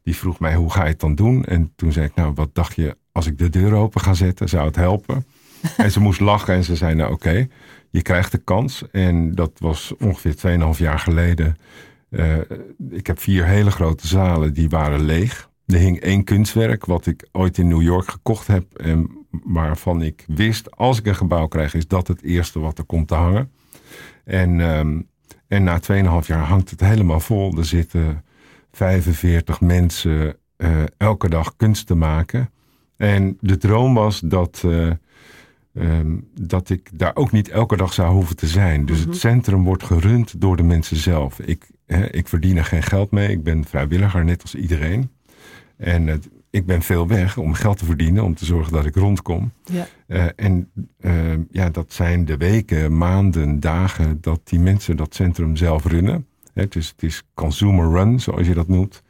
die 0.04 0.16
vroeg 0.16 0.40
mij 0.40 0.56
hoe 0.56 0.72
ga 0.72 0.84
je 0.84 0.90
het 0.90 1.00
dan 1.00 1.16
doen? 1.16 1.46
En 1.46 1.72
toen 1.76 1.92
zei 1.92 2.06
ik, 2.06 2.16
nou 2.16 2.34
wat 2.36 2.50
dacht 2.54 2.76
je 2.76 2.98
als 3.12 3.26
ik 3.26 3.38
de 3.38 3.50
deur 3.50 3.74
open 3.74 4.02
ga 4.02 4.14
zetten, 4.14 4.50
zou 4.50 4.66
het 4.66 4.76
helpen? 4.76 5.26
en 5.78 5.92
ze 5.92 6.00
moest 6.00 6.20
lachen 6.20 6.54
en 6.54 6.64
ze 6.64 6.76
zei, 6.76 6.96
nou 6.96 7.12
oké, 7.12 7.48
je 7.90 8.02
krijgt 8.02 8.32
de 8.32 8.38
kans. 8.38 8.84
En 8.92 9.36
dat 9.36 9.52
was 9.58 9.94
ongeveer 10.00 10.60
2,5 10.76 10.80
jaar 10.80 11.00
geleden. 11.00 11.58
Eh, 12.10 12.38
ik 12.90 13.08
heb 13.08 13.20
vier 13.20 13.46
hele 13.46 13.72
grote 13.72 14.08
zalen, 14.08 14.54
die 14.54 14.70
waren 14.70 15.02
leeg. 15.02 15.50
Er 15.66 15.78
hing 15.78 16.00
één 16.00 16.24
kunstwerk, 16.24 16.86
wat 16.86 17.06
ik 17.06 17.28
ooit 17.32 17.58
in 17.58 17.68
New 17.68 17.82
York 17.82 18.10
gekocht 18.10 18.48
heb. 18.48 18.78
En 18.78 19.26
waarvan 19.44 20.02
ik 20.02 20.26
wist, 20.28 20.76
als 20.76 21.00
ik 21.00 21.06
een 21.06 21.16
gebouw 21.16 21.48
krijg, 21.48 21.74
is 21.74 21.88
dat 21.88 22.08
het 22.08 22.22
eerste 22.22 22.60
wat 22.60 22.78
er 22.78 22.86
komt 22.86 23.08
te 23.08 23.16
hangen. 23.16 23.52
En, 24.24 24.62
ehm, 24.62 25.00
en 25.48 25.64
na 25.64 25.80
2,5 26.22 26.28
jaar 26.28 26.44
hangt 26.46 26.70
het 26.70 26.80
helemaal 26.80 27.20
vol. 27.20 27.58
Er 27.58 27.66
zitten 27.66 28.24
45 28.72 29.62
mensen 29.62 30.36
eh, 30.58 30.84
elke 30.98 31.30
dag 31.30 31.56
kunst 31.56 31.88
te 31.88 31.96
maken. 31.96 32.50
En 32.98 33.38
de 33.42 33.58
droom 33.58 33.94
was 33.94 34.20
dat, 34.20 34.62
eh, 34.66 34.90
ehm, 35.74 36.16
dat 36.42 36.70
ik 36.70 36.90
daar 36.94 37.16
ook 37.16 37.32
niet 37.32 37.50
elke 37.50 37.78
dag 37.78 37.94
zou 37.94 38.14
hoeven 38.14 38.36
te 38.36 38.48
zijn. 38.48 38.86
Dus 38.86 39.00
Mhm. 39.00 39.10
het 39.10 39.18
centrum 39.18 39.64
wordt 39.64 39.84
gerund 39.84 40.42
door 40.42 40.58
de 40.58 40.64
mensen 40.64 40.98
zelf. 40.98 41.40
Ik, 41.40 41.66
hè, 41.86 42.06
ik 42.12 42.28
verdien 42.28 42.58
er 42.58 42.66
geen 42.66 42.84
geld 42.84 43.12
mee. 43.12 43.30
Ik 43.30 43.44
ben 43.44 43.66
vrijwilliger, 43.66 44.24
net 44.26 44.42
als 44.42 44.56
iedereen. 44.56 45.12
En 45.78 46.08
het- 46.08 46.30
ik 46.58 46.66
ben 46.66 46.82
veel 46.82 47.08
weg 47.08 47.38
om 47.38 47.54
geld 47.54 47.78
te 47.78 47.86
verdienen, 47.86 48.24
om 48.24 48.36
te 48.36 48.46
zorgen 48.46 48.74
dat 48.74 48.86
ik 48.86 48.96
rondkom. 48.96 49.52
Ja. 49.64 49.88
Eh, 50.08 50.26
en 50.36 50.70
eh, 51.00 51.12
ja, 51.52 51.70
dat 51.70 51.94
zijn 51.94 52.26
de 52.26 52.38
weken, 52.38 52.98
maanden, 52.98 53.60
dagen 53.60 54.18
dat 54.22 54.40
die 54.44 54.60
mensen 54.60 54.98
dat 54.98 55.16
centrum 55.16 55.56
zelf 55.56 55.86
runnen. 55.86 56.26
Hè, 56.54 56.62
Het 56.62 56.76
is, 56.76 56.88
het 56.88 57.04
is 57.04 57.24
consumer 57.34 57.90
run, 57.92 58.20
zoals 58.20 58.48
je 58.48 58.54
dat 58.54 58.68
noemt. 58.68 59.02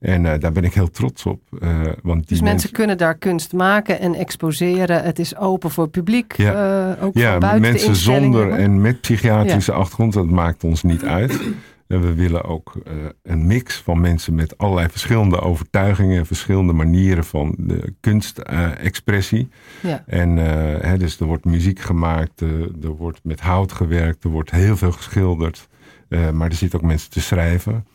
En 0.00 0.26
eh, 0.32 0.40
daar 0.40 0.52
ben 0.52 0.64
ik 0.64 0.74
heel 0.74 0.90
trots 0.90 1.26
op. 1.26 1.40
eh, 1.60 1.80
want 2.02 2.28
die 2.28 2.38
Dus 2.38 2.40
mensen 2.48 2.70
kunnen 2.72 2.98
daar 2.98 3.14
kunst 3.14 3.52
maken 3.52 4.00
en 4.00 4.14
exposeren. 4.14 5.02
Het 5.02 5.18
is 5.18 5.36
open 5.36 5.70
voor 5.70 5.88
publiek, 5.88 6.36
Ja. 6.36 6.96
ook 7.00 7.14
ja, 7.16 7.38
buiten 7.38 7.60
mensen 7.70 7.96
zonder 7.96 8.50
en 8.50 8.80
met 8.80 9.00
psychiatrische 9.00 9.72
achtergrond, 9.72 10.12
dat 10.12 10.26
maakt 10.30 10.64
ons 10.64 10.82
niet 10.82 11.04
uit. 11.04 11.40
En 11.94 12.00
we 12.00 12.14
willen 12.14 12.44
ook 12.44 12.76
eh, 12.84 12.92
een 13.22 13.46
mix 13.46 13.76
van 13.76 14.00
mensen 14.00 14.34
met 14.34 14.58
allerlei 14.58 14.88
verschillende 14.88 15.40
overtuigingen, 15.40 16.26
verschillende 16.26 16.72
manieren 16.72 17.24
van 17.24 17.54
de 17.58 17.94
kunstexpressie. 18.00 19.48
Ja. 19.82 20.04
En 20.06 20.38
eh, 20.38 20.90
hè, 20.90 20.98
dus 20.98 21.20
er 21.20 21.26
wordt 21.26 21.44
muziek 21.44 21.80
gemaakt, 21.80 22.42
eh, 22.42 22.48
er 22.82 22.96
wordt 22.96 23.20
met 23.22 23.40
hout 23.40 23.72
gewerkt, 23.72 24.24
er 24.24 24.30
wordt 24.30 24.50
heel 24.50 24.76
veel 24.76 24.92
geschilderd. 24.92 25.68
Maar 26.32 26.48
er 26.48 26.54
zitten 26.54 26.78
ook 26.78 26.86
mensen 26.86 27.10
te 27.10 27.20
schrijven. 27.20 27.86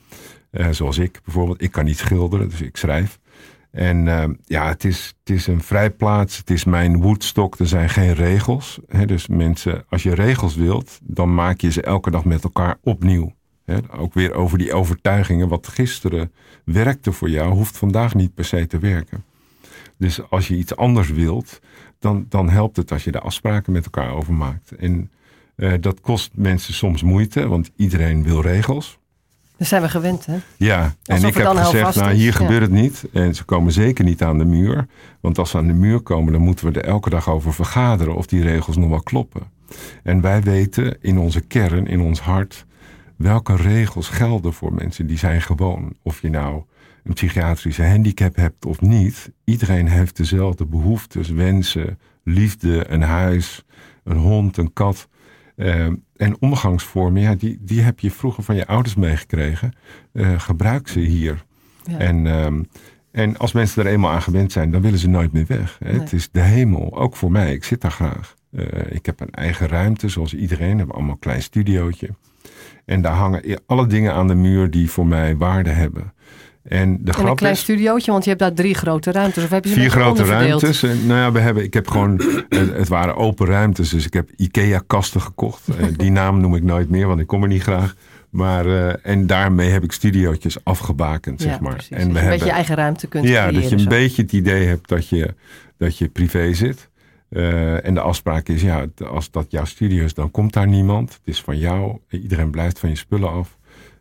Zoals 0.71 0.97
ik 0.97 1.21
bijvoorbeeld. 1.25 1.61
Ik 1.61 1.71
kan 1.71 1.85
niet 1.85 1.97
schilderen, 1.97 2.49
dus 2.49 2.61
ik 2.61 2.77
schrijf. 2.77 3.19
En 3.71 4.05
ja, 4.45 4.67
het 4.67 4.83
is, 4.83 5.15
het 5.19 5.35
is 5.35 5.47
een 5.47 5.61
vrijplaats. 5.61 6.37
Het 6.37 6.49
is 6.49 6.63
mijn 6.63 7.01
Woodstock. 7.01 7.59
Er 7.59 7.67
zijn 7.67 7.89
geen 7.89 8.13
regels. 8.13 8.79
Hè, 8.87 9.05
dus 9.05 9.27
mensen, 9.27 9.83
als 9.89 10.03
je 10.03 10.15
regels 10.15 10.55
wilt, 10.55 10.99
dan 11.03 11.33
maak 11.33 11.61
je 11.61 11.71
ze 11.71 11.81
elke 11.81 12.11
dag 12.11 12.25
met 12.25 12.43
elkaar 12.43 12.77
opnieuw. 12.81 13.33
Ook 13.97 14.13
weer 14.13 14.33
over 14.33 14.57
die 14.57 14.73
overtuigingen. 14.73 15.47
Wat 15.47 15.67
gisteren 15.67 16.31
werkte 16.63 17.11
voor 17.11 17.29
jou, 17.29 17.53
hoeft 17.53 17.77
vandaag 17.77 18.13
niet 18.15 18.33
per 18.33 18.45
se 18.45 18.67
te 18.67 18.79
werken. 18.79 19.23
Dus 19.97 20.29
als 20.29 20.47
je 20.47 20.55
iets 20.55 20.75
anders 20.75 21.09
wilt, 21.09 21.59
dan, 21.99 22.25
dan 22.29 22.49
helpt 22.49 22.77
het 22.77 22.91
als 22.91 23.03
je 23.03 23.11
de 23.11 23.19
afspraken 23.19 23.73
met 23.73 23.85
elkaar 23.85 24.13
over 24.13 24.33
maakt. 24.33 24.71
En 24.71 25.11
eh, 25.55 25.73
dat 25.79 26.01
kost 26.01 26.31
mensen 26.33 26.73
soms 26.73 27.03
moeite, 27.03 27.47
want 27.47 27.71
iedereen 27.75 28.23
wil 28.23 28.41
regels. 28.41 28.99
Daar 29.57 29.67
zijn 29.67 29.81
we 29.81 29.89
gewend, 29.89 30.25
hè? 30.25 30.37
Ja, 30.57 30.95
en 31.03 31.23
ik 31.23 31.33
heb 31.33 31.47
gezegd, 31.47 31.95
nou 31.95 32.11
is, 32.11 32.17
hier 32.17 32.31
ja. 32.31 32.37
gebeurt 32.37 32.61
het 32.61 32.71
niet. 32.71 33.03
En 33.13 33.35
ze 33.35 33.43
komen 33.43 33.71
zeker 33.71 34.03
niet 34.03 34.23
aan 34.23 34.37
de 34.37 34.45
muur. 34.45 34.87
Want 35.19 35.37
als 35.37 35.49
ze 35.49 35.57
aan 35.57 35.67
de 35.67 35.73
muur 35.73 35.99
komen, 35.99 36.33
dan 36.33 36.41
moeten 36.41 36.73
we 36.73 36.79
er 36.79 36.85
elke 36.85 37.09
dag 37.09 37.29
over 37.29 37.53
vergaderen 37.53 38.15
of 38.15 38.25
die 38.25 38.41
regels 38.41 38.77
nog 38.77 38.89
wel 38.89 39.01
kloppen. 39.03 39.41
En 40.03 40.21
wij 40.21 40.41
weten 40.41 40.97
in 41.01 41.17
onze 41.17 41.41
kern, 41.41 41.87
in 41.87 42.01
ons 42.01 42.19
hart, 42.19 42.65
welke 43.19 43.55
regels 43.55 44.09
gelden 44.09 44.53
voor 44.53 44.73
mensen. 44.73 45.07
Die 45.07 45.17
zijn 45.17 45.41
gewoon. 45.41 45.95
Of 46.01 46.21
je 46.21 46.29
nou 46.29 46.63
een 47.03 47.13
psychiatrische 47.13 47.83
handicap 47.83 48.35
hebt 48.35 48.65
of 48.65 48.81
niet. 48.81 49.31
Iedereen 49.43 49.87
heeft 49.87 50.17
dezelfde 50.17 50.65
behoeftes, 50.65 51.29
wensen, 51.29 51.99
liefde, 52.23 52.89
een 52.89 53.01
huis, 53.01 53.65
een 54.03 54.17
hond, 54.17 54.57
een 54.57 54.73
kat. 54.73 55.07
Eh, 55.55 55.85
en 56.15 56.35
omgangsvormen, 56.39 57.21
ja, 57.21 57.35
die, 57.35 57.57
die 57.61 57.81
heb 57.81 57.99
je 57.99 58.11
vroeger 58.11 58.43
van 58.43 58.55
je 58.55 58.67
ouders 58.67 58.95
meegekregen. 58.95 59.73
Eh, 60.13 60.39
gebruik 60.39 60.87
ze 60.87 60.99
hier. 60.99 61.45
Ja. 61.83 61.97
En, 61.97 62.27
ehm, 62.27 62.63
en 63.11 63.37
als 63.37 63.51
mensen 63.51 63.85
er 63.85 63.91
eenmaal 63.91 64.11
aan 64.11 64.21
gewend 64.21 64.51
zijn, 64.51 64.71
dan 64.71 64.81
willen 64.81 64.99
ze 64.99 65.09
nooit 65.09 65.31
meer 65.31 65.45
weg. 65.47 65.77
Hè. 65.79 65.91
Nee. 65.91 65.99
Het 65.99 66.13
is 66.13 66.31
de 66.31 66.41
hemel, 66.41 66.97
ook 66.97 67.15
voor 67.15 67.31
mij. 67.31 67.53
Ik 67.53 67.63
zit 67.63 67.81
daar 67.81 67.91
graag. 67.91 68.35
Eh, 68.51 68.65
ik 68.89 69.05
heb 69.05 69.19
een 69.19 69.31
eigen 69.31 69.67
ruimte, 69.67 70.09
zoals 70.09 70.33
iedereen. 70.33 70.71
We 70.71 70.77
hebben 70.77 70.95
allemaal 70.95 71.13
een 71.13 71.19
klein 71.19 71.41
studiootje. 71.41 72.09
En 72.89 73.01
daar 73.01 73.13
hangen 73.13 73.41
alle 73.65 73.87
dingen 73.87 74.13
aan 74.13 74.27
de 74.27 74.35
muur 74.35 74.69
die 74.69 74.89
voor 74.91 75.07
mij 75.07 75.37
waarde 75.37 75.69
hebben. 75.69 76.13
En 76.63 76.99
de 77.01 77.11
En 77.11 77.27
een 77.27 77.35
klein 77.35 77.53
is, 77.53 77.59
studiootje, 77.59 78.11
want 78.11 78.23
je 78.23 78.29
hebt 78.29 78.41
daar 78.41 78.53
drie 78.53 78.73
grote 78.73 79.11
ruimtes. 79.11 79.43
Of 79.43 79.49
heb 79.49 79.63
je 79.63 79.69
ze 79.69 79.79
Vier 79.79 79.89
grote 79.89 80.23
ruimtes. 80.23 80.83
En, 80.83 81.05
nou 81.07 81.19
ja, 81.19 81.31
we 81.31 81.39
hebben, 81.39 81.63
ik 81.63 81.73
heb 81.73 81.87
gewoon, 81.87 82.21
het 82.73 82.87
waren 82.87 83.15
open 83.15 83.47
ruimtes. 83.47 83.89
Dus 83.89 84.05
ik 84.05 84.13
heb 84.13 84.29
IKEA-kasten 84.35 85.21
gekocht. 85.21 85.67
Eh, 85.67 85.85
die 85.97 86.11
naam 86.11 86.39
noem 86.39 86.55
ik 86.55 86.63
nooit 86.63 86.89
meer, 86.89 87.07
want 87.07 87.19
ik 87.19 87.27
kom 87.27 87.41
er 87.41 87.47
niet 87.47 87.61
graag. 87.61 87.95
Maar, 88.29 88.65
eh, 88.65 88.95
en 89.03 89.27
daarmee 89.27 89.69
heb 89.69 89.83
ik 89.83 89.91
studiootjes 89.91 90.57
afgebakend, 90.63 91.41
zeg 91.41 91.53
ja, 91.53 91.59
maar. 91.61 91.73
precies. 91.73 91.89
En 91.91 91.97
Dat 91.97 92.07
je 92.07 92.13
we 92.13 92.19
een 92.19 92.25
hebben, 92.25 92.31
beetje 92.39 92.45
je 92.45 92.55
eigen 92.55 92.75
ruimte 92.75 93.07
kunt 93.07 93.27
ja, 93.27 93.51
dat 93.51 93.69
je 93.69 93.75
een 93.75 93.79
zo. 93.79 93.89
beetje 93.89 94.21
het 94.21 94.31
idee 94.31 94.67
hebt 94.67 94.89
dat 94.89 95.09
je, 95.09 95.33
dat 95.77 95.97
je 95.97 96.07
privé 96.07 96.53
zit. 96.53 96.88
Eh, 97.29 97.85
en 97.85 97.93
de 97.93 97.99
afspraak 97.99 98.47
is, 98.47 98.61
ja, 98.61 98.85
als 99.07 99.31
dat 99.31 99.51
jouw 99.51 99.65
studio 99.65 100.03
is, 100.03 100.13
dan 100.13 100.31
komt 100.31 100.53
daar 100.53 100.67
niemand. 100.67 101.13
Het 101.13 101.21
is 101.23 101.41
van 101.41 101.57
jou. 101.57 101.97
Iedereen 102.09 102.51
blijft 102.51 102.79
van 102.79 102.89
je 102.89 102.95
spullen 102.95 103.31
af. 103.31 103.57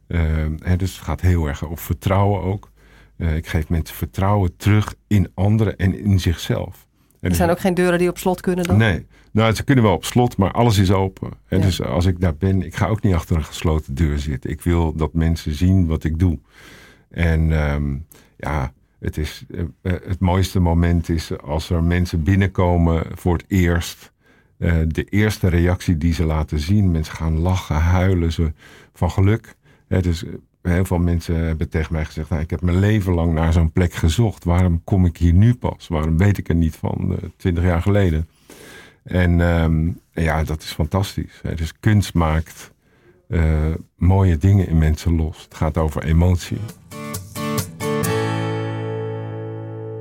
Eh, 0.07 0.21
hè, 0.59 0.77
dus 0.77 0.95
het 0.95 1.05
gaat 1.05 1.21
heel 1.21 1.47
erg 1.47 1.63
op 1.63 1.79
vertrouwen 1.79 2.43
ook. 2.43 2.71
Eh, 3.17 3.37
ik 3.37 3.47
geef 3.47 3.69
mensen 3.69 3.97
vertrouwen 3.97 4.57
terug 4.57 4.95
in 5.07 5.31
anderen 5.35 5.77
en 5.77 5.99
in 5.99 6.21
zichzelf. 6.21 6.87
En 7.21 7.31
Er 7.31 7.37
zijn 7.37 7.51
ook 7.51 7.61
geen 7.61 7.75
deuren 7.75 7.99
die 7.99 8.09
op 8.09 8.19
slot 8.19 8.41
kunnen 8.41 8.65
dan? 8.65 8.77
Nee, 8.77 9.07
nou, 9.31 9.55
ze 9.55 9.65
kunnen 9.65 9.85
wel 9.85 9.93
op 9.93 10.05
slot, 10.05 10.37
maar 10.37 10.53
alles 10.53 10.79
is 10.79 10.91
open. 10.91 11.31
En 11.49 11.59
Ja. 11.59 11.65
Dus 11.65 11.83
als 11.83 12.07
ik 12.07 12.21
daar 12.21 12.37
ben, 12.37 12.63
ik 12.63 12.77
ga 12.77 12.87
ook 12.87 13.03
niet 13.03 13.15
achter 13.15 13.37
een 13.37 13.45
gesloten 13.45 13.95
deur 13.95 14.19
zitten. 14.19 14.51
Ik 14.51 14.61
wil 14.61 14.95
dat 14.95 15.13
mensen 15.13 15.55
zien 15.55 15.87
wat 15.87 16.05
ik 16.05 16.19
doe. 16.19 16.39
En 17.11 17.53
ehm, 17.53 17.97
ja, 18.37 18.73
het, 18.99 19.17
is, 19.17 19.45
eh, 19.51 19.61
eh, 19.61 19.93
het 20.09 20.21
mooiste 20.21 20.61
moment 20.61 21.09
is 21.09 21.41
als 21.41 21.71
er 21.71 21.83
mensen 21.83 22.23
binnenkomen 22.23 23.07
voor 23.15 23.37
het 23.37 23.45
eerst. 23.49 24.13
Eh, 24.59 24.77
de 24.87 25.05
eerste 25.05 25.49
reactie 25.49 25.99
die 25.99 26.13
ze 26.13 26.25
laten 26.25 26.59
zien. 26.59 26.91
Mensen 26.91 27.15
gaan 27.15 27.39
lachen, 27.39 27.77
huilen 27.77 28.33
ze 28.33 28.53
van 28.93 29.11
geluk. 29.11 29.57
Dus 29.89 30.25
heel 30.63 30.85
veel 30.85 30.99
mensen 30.99 31.35
hebben 31.35 31.69
tegen 31.69 31.93
mij 31.93 32.05
gezegd: 32.05 32.29
nou, 32.29 32.43
Ik 32.43 32.51
heb 32.51 32.61
mijn 32.61 32.79
leven 32.79 33.15
lang 33.15 33.33
naar 33.33 33.53
zo'n 33.53 33.73
plek 33.73 33.93
gezocht. 33.93 34.45
Waarom 34.45 34.85
kom 34.85 35.05
ik 35.05 35.17
hier 35.17 35.33
nu 35.33 35.55
pas? 35.55 35.89
Waarom 35.89 36.19
weet 36.19 36.39
ik 36.39 36.49
er 36.49 36.55
niet 36.55 36.77
van 36.77 37.19
twintig 37.37 37.65
jaar 37.65 37.83
geleden? 37.83 38.29
En 39.03 39.41
ehm, 39.41 39.91
ja, 40.13 40.45
dat 40.45 40.63
is 40.63 40.71
fantastisch. 40.71 41.41
Hè. 41.43 41.55
Dus 41.55 41.73
kunst 41.81 42.15
maakt 42.15 42.73
mooie 43.97 44.37
dingen 44.37 44.69
in 44.69 44.79
mensen 44.79 45.17
los. 45.17 45.43
Het 45.43 45.55
gaat 45.55 45.79
over 45.79 46.03
emotie. 46.03 46.59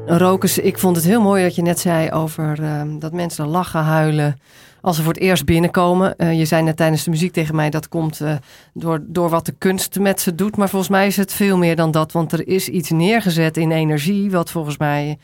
Rokers, 0.07 0.57
ik 0.57 0.79
vond 0.79 0.95
het 0.95 1.05
heel 1.05 1.21
mooi 1.21 1.43
dat 1.43 1.55
je 1.55 1.61
net 1.61 1.79
zei 1.79 2.11
over 2.11 2.63
ehm, 2.63 2.99
dat 2.99 3.13
mensen 3.13 3.47
lachen, 3.47 3.83
huilen 3.83 4.39
als 4.81 4.95
ze 4.95 5.03
voor 5.03 5.13
het 5.13 5.21
eerst 5.21 5.45
binnenkomen. 5.45 6.17
Eh, 6.17 6.37
je 6.37 6.45
zei 6.45 6.63
net 6.63 6.77
tijdens 6.77 7.03
de 7.03 7.09
muziek 7.09 7.33
tegen 7.33 7.55
mij 7.55 7.69
dat 7.69 7.89
komt 7.89 8.21
eh, 8.21 8.35
door, 8.73 8.99
door 9.03 9.29
wat 9.29 9.45
de 9.45 9.55
kunst 9.57 9.99
met 9.99 10.21
ze 10.21 10.35
doet. 10.35 10.57
Maar 10.57 10.69
volgens 10.69 10.91
mij 10.91 11.07
is 11.07 11.17
het 11.17 11.33
veel 11.33 11.57
meer 11.57 11.75
dan 11.75 11.91
dat. 11.91 12.11
Want 12.11 12.31
er 12.31 12.47
is 12.47 12.69
iets 12.69 12.89
neergezet 12.89 13.57
in 13.57 13.71
energie, 13.71 14.31
wat 14.31 14.51
volgens 14.51 14.77
mij 14.77 15.17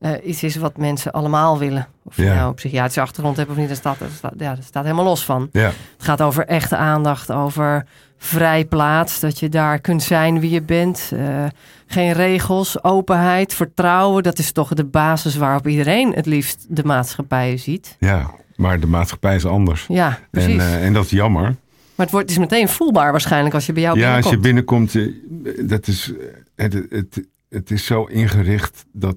uh, 0.00 0.10
iets 0.24 0.42
is 0.42 0.56
wat 0.56 0.76
mensen 0.76 1.12
allemaal 1.12 1.58
willen. 1.58 1.88
Of 2.04 2.16
je 2.16 2.24
nou 2.24 2.48
een 2.48 2.54
psychiatrische 2.54 3.00
achtergrond 3.00 3.36
hebt 3.36 3.50
of 3.50 3.56
niet, 3.56 3.68
dat 3.68 3.76
staat, 3.76 3.98
dat 3.98 4.10
staat, 4.16 4.32
ja, 4.36 4.54
dat 4.54 4.64
staat 4.64 4.84
helemaal 4.84 5.04
los 5.04 5.24
van. 5.24 5.48
Ja. 5.52 5.66
Het 5.66 5.74
gaat 5.98 6.22
over 6.22 6.46
echte 6.46 6.76
aandacht, 6.76 7.32
over 7.32 7.86
vrij 8.22 8.64
plaats, 8.64 9.20
dat 9.20 9.38
je 9.38 9.48
daar 9.48 9.78
kunt 9.80 10.02
zijn 10.02 10.40
wie 10.40 10.50
je 10.50 10.62
bent. 10.62 11.10
Uh, 11.14 11.44
geen 11.86 12.12
regels, 12.12 12.84
openheid, 12.84 13.54
vertrouwen. 13.54 14.22
Dat 14.22 14.38
is 14.38 14.52
toch 14.52 14.68
de 14.74 14.84
basis 14.84 15.36
waarop 15.36 15.66
iedereen 15.66 16.12
het 16.12 16.26
liefst 16.26 16.66
de 16.68 16.84
maatschappij 16.84 17.56
ziet. 17.56 17.96
Ja, 17.98 18.30
maar 18.56 18.80
de 18.80 18.86
maatschappij 18.86 19.34
is 19.34 19.46
anders. 19.46 19.84
Ja, 19.88 20.18
precies. 20.30 20.62
En, 20.62 20.78
uh, 20.78 20.86
en 20.86 20.92
dat 20.92 21.04
is 21.04 21.10
jammer. 21.10 21.42
Maar 21.42 22.06
het, 22.06 22.10
wordt, 22.10 22.30
het 22.30 22.30
is 22.30 22.50
meteen 22.50 22.68
voelbaar 22.68 23.10
waarschijnlijk 23.10 23.54
als 23.54 23.66
je 23.66 23.72
bij 23.72 23.82
jou 23.82 23.98
ja, 23.98 24.02
binnenkomt. 24.02 24.24
als 24.24 24.34
je 24.34 24.40
binnenkomt, 24.48 25.68
dat 25.68 25.86
is, 25.86 26.12
het, 26.56 26.72
het, 26.90 27.26
het 27.48 27.70
is 27.70 27.84
zo 27.84 28.04
ingericht 28.04 28.84
dat 28.92 29.16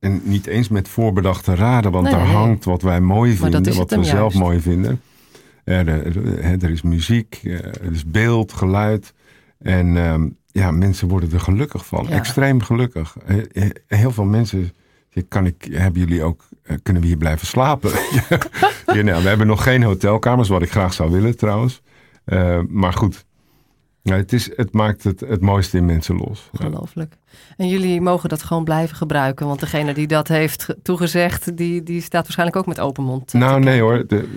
en 0.00 0.20
niet 0.24 0.46
eens 0.46 0.68
met 0.68 0.88
voorbedachte 0.88 1.54
raden, 1.54 1.90
want 1.90 2.04
Nee, 2.04 2.14
daar 2.14 2.24
nee. 2.26 2.34
hangt 2.34 2.64
wat 2.64 2.82
wij 2.82 3.00
mooi 3.00 3.36
vinden, 3.36 3.74
wat 3.74 3.90
we 3.90 4.04
zelf 4.04 4.34
mooi 4.34 4.60
vinden. 4.60 5.00
Er, 5.70 5.88
er, 5.88 6.62
er 6.62 6.70
is 6.70 6.82
muziek, 6.82 7.40
eh, 7.44 7.52
er 7.64 7.92
is 7.92 8.06
beeld, 8.06 8.52
geluid. 8.52 9.14
En 9.58 9.96
ehm, 9.96 10.28
ja, 10.46 10.70
mensen 10.70 11.08
worden 11.08 11.32
er 11.32 11.40
gelukkig 11.40 11.86
van. 11.86 12.06
Ja. 12.08 12.16
Extreem 12.16 12.62
gelukkig. 12.62 13.16
Heel 13.86 14.10
veel 14.10 14.24
mensen. 14.24 14.72
Kan 15.28 15.46
ik, 15.46 15.68
hebben 15.70 16.00
jullie 16.00 16.22
ook, 16.22 16.48
eh, 16.62 16.76
kunnen 16.82 17.02
we 17.02 17.08
hier 17.08 17.16
blijven 17.16 17.46
slapen? 17.46 17.90
ja, 18.94 19.02
nou, 19.02 19.22
we 19.22 19.28
hebben 19.28 19.46
nog 19.46 19.62
geen 19.62 19.82
hotelkamers, 19.82 20.48
wat 20.48 20.62
ik 20.62 20.70
graag 20.70 20.92
zou 20.92 21.10
willen 21.10 21.36
trouwens. 21.36 21.82
Eh, 22.24 22.60
maar 22.68 22.92
goed, 22.92 23.24
ja, 24.02 24.16
het, 24.16 24.32
is, 24.32 24.56
het 24.56 24.72
maakt 24.72 25.04
het, 25.04 25.20
het 25.20 25.40
mooiste 25.40 25.76
in 25.76 25.84
mensen 25.84 26.16
los. 26.16 26.48
Ja. 26.52 26.66
Ongelooflijk. 26.66 27.14
En 27.56 27.68
jullie 27.68 28.00
mogen 28.00 28.28
dat 28.28 28.42
gewoon 28.42 28.64
blijven 28.64 28.96
gebruiken. 28.96 29.46
Want 29.46 29.60
degene 29.60 29.94
die 29.94 30.06
dat 30.06 30.28
heeft 30.28 30.62
ge- 30.62 30.78
toegezegd, 30.82 31.56
die, 31.56 31.82
die 31.82 32.00
staat 32.00 32.22
waarschijnlijk 32.22 32.58
ook 32.58 32.66
met 32.66 32.80
open 32.80 33.04
mond. 33.04 33.26
te 33.26 33.36
Nou, 33.36 33.60
nee 33.60 33.80
hoor. 33.80 34.04
De, 34.06 34.28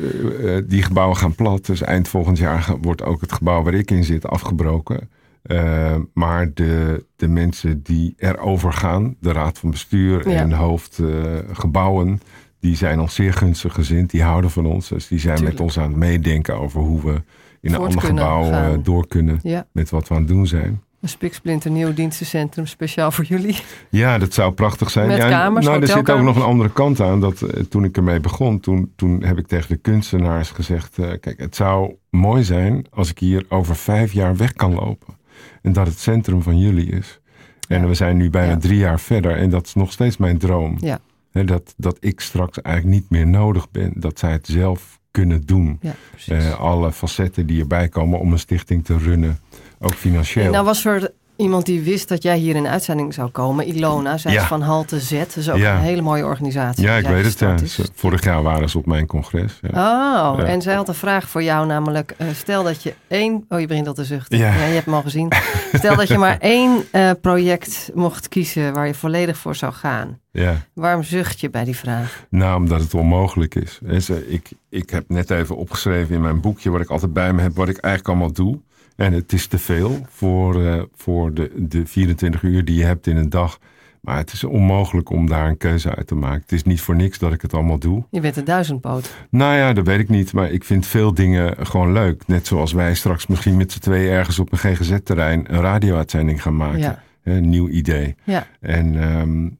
eh, 0.41 0.57
eh, 0.57 0.63
die 0.67 0.83
gebouwen 0.83 1.17
gaan 1.17 1.35
plat. 1.35 1.65
Dus 1.65 1.81
eind 1.81 2.07
volgend 2.07 2.37
jaar 2.37 2.73
wordt 2.81 3.03
ook 3.03 3.21
het 3.21 3.31
gebouw 3.31 3.63
waar 3.63 3.73
ik 3.73 3.91
in 3.91 4.03
zit 4.03 4.25
afgebroken. 4.27 5.09
Eh, 5.43 5.95
maar 6.13 6.53
de, 6.53 7.05
de 7.15 7.27
mensen 7.27 7.81
die 7.83 8.13
erover 8.17 8.73
gaan, 8.73 9.15
de 9.19 9.31
raad 9.31 9.59
van 9.59 9.69
bestuur 9.71 10.29
Ja. 10.29 10.35
en 10.39 10.51
hoofdgebouwen, 10.51 12.21
die 12.59 12.75
zijn 12.75 12.99
ons 12.99 13.15
zeer 13.15 13.33
gunstig 13.33 13.73
gezind. 13.73 14.09
Die 14.09 14.23
houden 14.23 14.51
van 14.51 14.65
ons. 14.65 14.87
Dus 14.87 15.07
die 15.07 15.19
zijn 15.19 15.35
Tuurlijk. 15.35 15.57
met 15.57 15.65
ons 15.67 15.77
aan 15.79 15.87
het 15.89 15.97
meedenken 15.99 16.59
over 16.59 16.81
hoe 16.81 17.05
we 17.05 17.21
in 17.63 17.73
een 17.73 17.79
ander 17.79 18.01
gebouw 18.01 18.43
eh, 18.43 18.49
gaan. 18.49 18.83
door 18.83 19.07
kunnen 19.07 19.39
Ja, 19.43 19.65
met 19.71 19.89
wat 19.89 20.07
we 20.07 20.13
aan 20.13 20.19
het 20.21 20.29
doen 20.29 20.47
zijn. 20.47 20.81
een 21.01 21.09
spiksplinter 21.09 21.71
nieuw 21.71 21.93
dienstencentrum 21.93 22.65
speciaal 22.65 23.11
voor 23.11 23.23
jullie. 23.25 23.55
Ja, 23.89 24.17
dat 24.17 24.33
zou 24.33 24.51
prachtig 24.53 24.89
zijn. 24.89 25.07
Met 25.07 25.17
ja, 25.17 25.29
kamers, 25.29 25.65
nou, 25.65 25.81
er 25.81 25.87
zit 25.87 26.09
ook 26.09 26.21
nog 26.21 26.35
een 26.35 26.41
andere 26.41 26.71
kant 26.71 26.99
aan. 26.99 27.19
Dat, 27.19 27.41
eh, 27.41 27.63
toen 27.63 27.83
ik 27.83 27.97
ermee 27.97 28.19
begon, 28.19 28.59
toen, 28.59 28.91
toen 28.95 29.23
heb 29.23 29.37
ik 29.37 29.47
tegen 29.47 29.67
de 29.69 29.77
kunstenaars 29.77 30.49
gezegd... 30.49 30.97
eh, 30.99 31.11
kijk, 31.19 31.39
het 31.39 31.55
zou 31.55 31.93
mooi 32.09 32.43
zijn 32.43 32.85
als 32.89 33.09
ik 33.09 33.19
hier 33.19 33.45
over 33.49 33.75
vijf 33.75 34.11
jaar 34.13 34.35
weg 34.35 34.53
kan 34.53 34.73
lopen. 34.73 35.13
En 35.61 35.73
dat 35.73 35.87
het 35.87 35.99
centrum 35.99 36.41
van 36.41 36.59
jullie 36.59 36.89
is. 36.91 37.19
En 37.67 37.81
Ja. 37.81 37.87
we 37.87 37.93
zijn 37.93 38.17
nu 38.17 38.29
bijna 38.29 38.51
Ja. 38.51 38.57
drie 38.57 38.77
jaar 38.77 38.99
verder. 38.99 39.35
En 39.37 39.49
dat 39.49 39.65
is 39.65 39.73
nog 39.73 39.91
steeds 39.91 40.17
mijn 40.17 40.37
droom. 40.37 40.77
Ja. 40.79 40.99
Dat, 41.31 41.73
dat 41.77 41.97
ik 41.99 42.19
straks 42.19 42.61
eigenlijk 42.61 42.95
niet 42.95 43.09
meer 43.09 43.27
nodig 43.27 43.71
ben. 43.71 43.93
Dat 43.95 44.19
zij 44.19 44.31
het 44.31 44.47
zelf 44.47 44.99
kunnen 45.13 45.45
doen. 45.45 45.79
Ja. 45.81 45.93
Eh, 46.27 46.59
alle 46.59 46.91
facetten 46.91 47.45
die 47.45 47.61
erbij 47.61 47.89
komen 47.89 48.19
om 48.19 48.31
een 48.31 48.39
stichting 48.39 48.85
te 48.85 48.97
runnen. 48.97 49.39
Ook 49.79 49.93
financieel. 49.93 50.45
En 50.45 50.51
nou 50.51 50.65
was 50.65 50.85
er 50.85 51.11
iemand 51.35 51.65
die 51.65 51.81
wist 51.81 52.07
dat 52.09 52.23
jij 52.23 52.37
hier 52.37 52.55
in 52.55 52.67
uitzending 52.67 53.13
zou 53.13 53.29
komen. 53.29 53.67
Ilona, 53.67 54.17
zij 54.17 54.31
Ja. 54.31 54.41
is 54.41 54.47
van 54.47 54.61
Halte 54.61 54.99
Z. 54.99 55.11
Dat 55.11 55.35
is 55.35 55.49
ook 55.49 55.57
Ja. 55.57 55.75
een 55.75 55.81
hele 55.81 56.01
mooie 56.01 56.25
organisatie. 56.25 56.83
ja, 56.83 56.95
ik 56.95 57.07
weet 57.07 57.25
het. 57.25 57.39
Ja. 57.39 57.55
is. 57.63 57.79
Vorig 57.93 58.23
jaar 58.23 58.43
waren 58.43 58.69
ze 58.69 58.77
op 58.77 58.85
mijn 58.85 59.05
congres. 59.05 59.59
Ja. 59.61 60.31
Oh, 60.31 60.49
en 60.49 60.61
zij 60.61 60.73
had 60.75 60.87
een 60.87 60.93
vraag 60.93 61.29
voor 61.29 61.43
jou, 61.43 61.65
namelijk 61.67 62.13
eh, 62.17 62.27
stel 62.33 62.63
dat 62.63 62.83
je 62.83 62.93
één... 63.07 63.45
Oh, 63.49 63.59
je 63.59 63.67
begint 63.67 63.87
al 63.87 63.93
te 63.93 64.03
zuchten. 64.05 64.37
Ja. 64.37 64.53
je 64.53 64.73
hebt 64.73 64.85
hem 64.85 64.93
al 64.93 65.01
gezien. 65.01 65.31
stel 65.73 65.95
dat 65.95 66.07
je 66.07 66.17
maar 66.17 66.37
één 66.39 66.83
eh, 66.91 67.11
project 67.21 67.91
mocht 67.93 68.27
kiezen 68.29 68.73
waar 68.73 68.87
je 68.87 68.93
volledig 68.93 69.37
voor 69.37 69.55
zou 69.55 69.73
gaan. 69.73 70.19
ja. 70.31 70.55
Waarom 70.73 71.03
zucht 71.03 71.39
je 71.39 71.49
bij 71.49 71.63
die 71.63 71.75
vraag? 71.77 72.25
Nou, 72.29 72.57
omdat 72.57 72.81
het 72.81 72.93
onmogelijk 72.93 73.55
is. 73.55 73.79
Ik, 74.27 74.49
ik 74.69 74.89
heb 74.89 75.03
net 75.07 75.29
even 75.29 75.55
opgeschreven 75.57 76.15
in 76.15 76.21
mijn 76.21 76.41
boekje, 76.41 76.69
wat 76.69 76.81
ik 76.81 76.89
altijd 76.89 77.13
bij 77.13 77.33
me 77.33 77.41
heb, 77.41 77.55
wat 77.55 77.69
ik 77.69 77.77
eigenlijk 77.77 78.07
allemaal 78.15 78.33
doe. 78.33 78.59
En 78.95 79.13
het 79.13 79.33
is 79.33 79.47
te 79.47 79.57
veel 79.57 80.05
voor, 80.09 80.65
eh, 80.65 80.81
voor 80.95 81.33
de, 81.33 81.51
de 81.55 81.85
24 81.85 82.41
uur 82.41 82.65
die 82.65 82.77
je 82.77 82.85
hebt 82.85 83.07
in 83.07 83.17
een 83.17 83.29
dag. 83.29 83.59
Maar 84.01 84.17
het 84.17 84.33
is 84.33 84.43
onmogelijk 84.43 85.09
om 85.09 85.27
daar 85.27 85.47
een 85.47 85.57
keuze 85.57 85.95
uit 85.95 86.07
te 86.07 86.15
maken. 86.15 86.41
Het 86.41 86.51
is 86.51 86.63
niet 86.63 86.81
voor 86.81 86.95
niks 86.95 87.19
dat 87.19 87.33
ik 87.33 87.41
het 87.41 87.53
allemaal 87.53 87.77
doe. 87.77 88.03
Je 88.09 88.19
bent 88.19 88.37
een 88.37 88.45
duizendpoot. 88.45 89.15
Nou 89.29 89.55
ja, 89.55 89.73
dat 89.73 89.85
weet 89.85 89.99
ik 89.99 90.09
niet. 90.09 90.33
Maar 90.33 90.51
ik 90.51 90.63
vind 90.63 90.85
veel 90.85 91.13
dingen 91.13 91.67
gewoon 91.67 91.91
leuk. 91.91 92.27
Net 92.27 92.47
zoals 92.47 92.73
wij 92.73 92.95
straks 92.95 93.27
misschien 93.27 93.57
met 93.57 93.71
z'n 93.71 93.79
tweeën 93.79 94.11
ergens 94.11 94.39
op 94.39 94.51
een 94.51 94.57
GGZ-terrein 94.57 95.53
een 95.53 95.61
radio-uitzending 95.61 96.41
gaan 96.41 96.55
maken. 96.55 96.79
Ja. 96.79 97.03
Een 97.23 97.49
nieuw 97.49 97.69
idee. 97.69 98.15
Ja. 98.23 98.47
En 98.59 98.91
dus, 98.91 99.51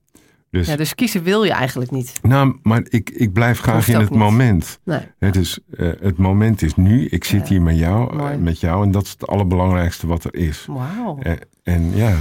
dus 0.54 0.68
ja, 0.68 0.76
dus 0.76 0.96
kiezen 0.96 1.24
wil 1.24 1.44
je 1.44 1.52
eigenlijk 1.52 1.92
niet. 1.92 2.20
nou, 2.22 2.58
maar 2.64 2.82
ik, 2.90 3.10
ik 3.10 3.34
blijf 3.34 3.60
graag 3.60 3.88
in 3.88 4.00
het 4.00 4.10
niet. 4.10 4.20
moment. 4.20 4.80
Nee. 4.84 5.32
Dus 5.32 5.60
het 6.00 6.18
moment 6.18 6.62
is 6.62 6.76
nu. 6.76 7.06
Ik 7.08 7.24
zit 7.24 7.42
Ja. 7.42 7.48
hier 7.48 7.62
met 7.62 7.78
jou, 7.78 8.20
eh, 8.20 8.38
met 8.38 8.60
jou. 8.60 8.84
En 8.86 8.92
dat 8.92 9.04
is 9.04 9.12
het 9.12 9.28
allerbelangrijkste 9.28 10.08
wat 10.08 10.24
er 10.24 10.36
is. 10.36 10.66
Wauw. 10.70 11.18
En, 11.20 11.40
en 11.64 11.96
ja. 11.96 12.16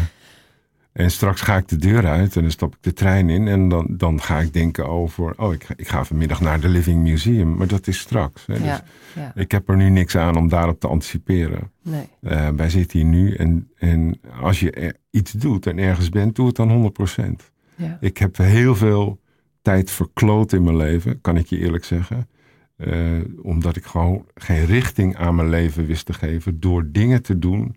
En 0.92 1.10
straks 1.10 1.40
ga 1.40 1.56
ik 1.56 1.68
de 1.68 1.76
deur 1.76 2.06
uit 2.06 2.36
en 2.36 2.42
dan 2.42 2.50
stap 2.50 2.72
ik 2.74 2.78
de 2.82 2.92
trein 2.92 3.30
in. 3.30 3.48
En 3.48 3.68
dan, 3.68 3.86
dan 3.90 4.20
ga 4.20 4.38
ik 4.40 4.52
denken 4.52 4.88
over. 4.88 5.32
Oh, 5.36 5.52
ik, 5.52 5.64
ga- 5.64 5.74
ik 5.76 5.88
ga 5.88 6.04
vanmiddag 6.04 6.40
naar 6.40 6.60
de 6.60 6.68
Living 6.68 7.02
Museum. 7.02 7.54
Maar 7.56 7.66
dat 7.66 7.86
is 7.86 7.98
straks. 7.98 8.46
Hè. 8.46 8.54
Dus 8.54 8.64
Ja, 8.64 8.82
ja, 9.14 9.32
ik 9.34 9.50
heb 9.50 9.68
er 9.68 9.76
nu 9.76 9.88
niks 9.90 10.16
aan 10.16 10.36
om 10.36 10.48
daarop 10.48 10.80
te 10.80 10.88
anticiperen. 10.88 11.70
nee. 11.82 12.08
Eh, 12.20 12.48
wij 12.56 12.70
zitten 12.70 12.98
hier 12.98 13.08
nu. 13.08 13.34
En, 13.34 13.70
en 13.78 14.20
als 14.40 14.60
je 14.60 14.94
iets 15.10 15.32
doet 15.32 15.66
en 15.66 15.78
ergens 15.78 16.08
bent, 16.08 16.34
doe 16.36 16.46
het 16.46 16.56
dan 16.56 16.70
100%. 16.70 17.51
Ja. 17.76 17.98
Ik 18.00 18.18
heb 18.18 18.36
heel 18.36 18.74
veel 18.74 19.20
tijd 19.62 19.90
verkloot 19.90 20.52
in 20.52 20.62
mijn 20.64 20.76
leven, 20.76 21.20
kan 21.20 21.36
ik 21.36 21.46
je 21.46 21.58
eerlijk 21.58 21.84
zeggen. 21.84 22.28
Eh, 22.76 23.18
omdat 23.42 23.76
ik 23.76 23.84
gewoon 23.84 24.26
geen 24.34 24.64
richting 24.64 25.16
aan 25.16 25.34
mijn 25.34 25.48
leven 25.48 25.86
wist 25.86 26.06
te 26.06 26.12
geven. 26.12 26.60
Door 26.60 26.88
dingen 26.90 27.22
te 27.22 27.38
doen 27.38 27.76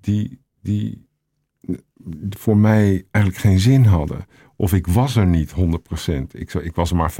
die, 0.00 0.40
die 0.62 1.06
voor 2.30 2.56
mij 2.56 3.04
eigenlijk 3.10 3.44
geen 3.44 3.58
zin 3.60 3.84
hadden. 3.84 4.26
Of 4.56 4.72
ik 4.72 4.86
was 4.86 5.16
er 5.16 5.26
niet 5.26 5.50
100%. 5.52 5.54
Ik, 6.32 6.54
ik 6.54 6.74
was 6.74 6.90
er 6.90 6.96
maar 6.96 7.12
50% 7.12 7.16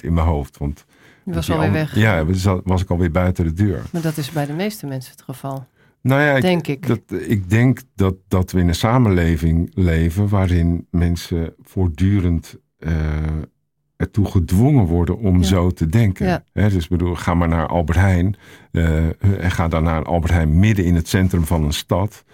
in 0.00 0.12
mijn 0.12 0.26
hoofd. 0.26 0.58
Want 0.58 0.84
Je 1.24 1.32
was 1.32 1.50
alweer 1.50 1.72
weg. 1.72 1.94
Ja, 1.94 2.24
was- 2.24 2.46
was 2.64 2.82
ik 2.82 2.90
alweer 2.90 3.10
buiten 3.10 3.44
de 3.44 3.52
deur. 3.52 3.82
Maar 3.92 4.02
dat 4.02 4.16
is 4.16 4.30
bij 4.30 4.46
de 4.46 4.52
meeste 4.52 4.86
mensen 4.86 5.12
het 5.12 5.22
geval. 5.22 5.66
Nou 6.02 6.20
ja, 6.22 6.34
ik, 6.36 6.42
Denk 6.42 6.66
ik. 6.66 6.86
Dat, 6.86 7.00
ik 7.26 7.50
denk 7.50 7.80
dat, 7.94 8.14
dat 8.28 8.50
we 8.52 8.60
in 8.60 8.68
een 8.68 8.74
samenleving 8.74 9.70
leven 9.74 10.28
waarin 10.28 10.86
mensen 10.90 11.54
voortdurend 11.62 12.56
eh, 12.78 12.92
ertoe 13.96 14.26
gedwongen 14.26 14.84
worden 14.86 15.18
om 15.18 15.36
Ja. 15.38 15.42
zo 15.46 15.70
te 15.70 15.86
denken. 15.86 16.26
Ja. 16.26 16.44
Dus 16.52 16.74
ik 16.84 16.88
bedoel, 16.88 17.14
ga 17.14 17.34
maar 17.34 17.48
naar 17.48 17.66
Albert 17.66 17.98
Heijn 17.98 18.36
eh, 18.72 19.06
en 19.44 19.50
ga 19.50 19.68
dan 19.68 19.82
naar 19.82 20.04
Albert 20.04 20.32
Heijn 20.32 20.58
midden 20.58 20.84
in 20.84 20.94
het 20.94 21.08
centrum 21.08 21.44
van 21.44 21.64
een 21.64 21.72
stad. 21.72 22.24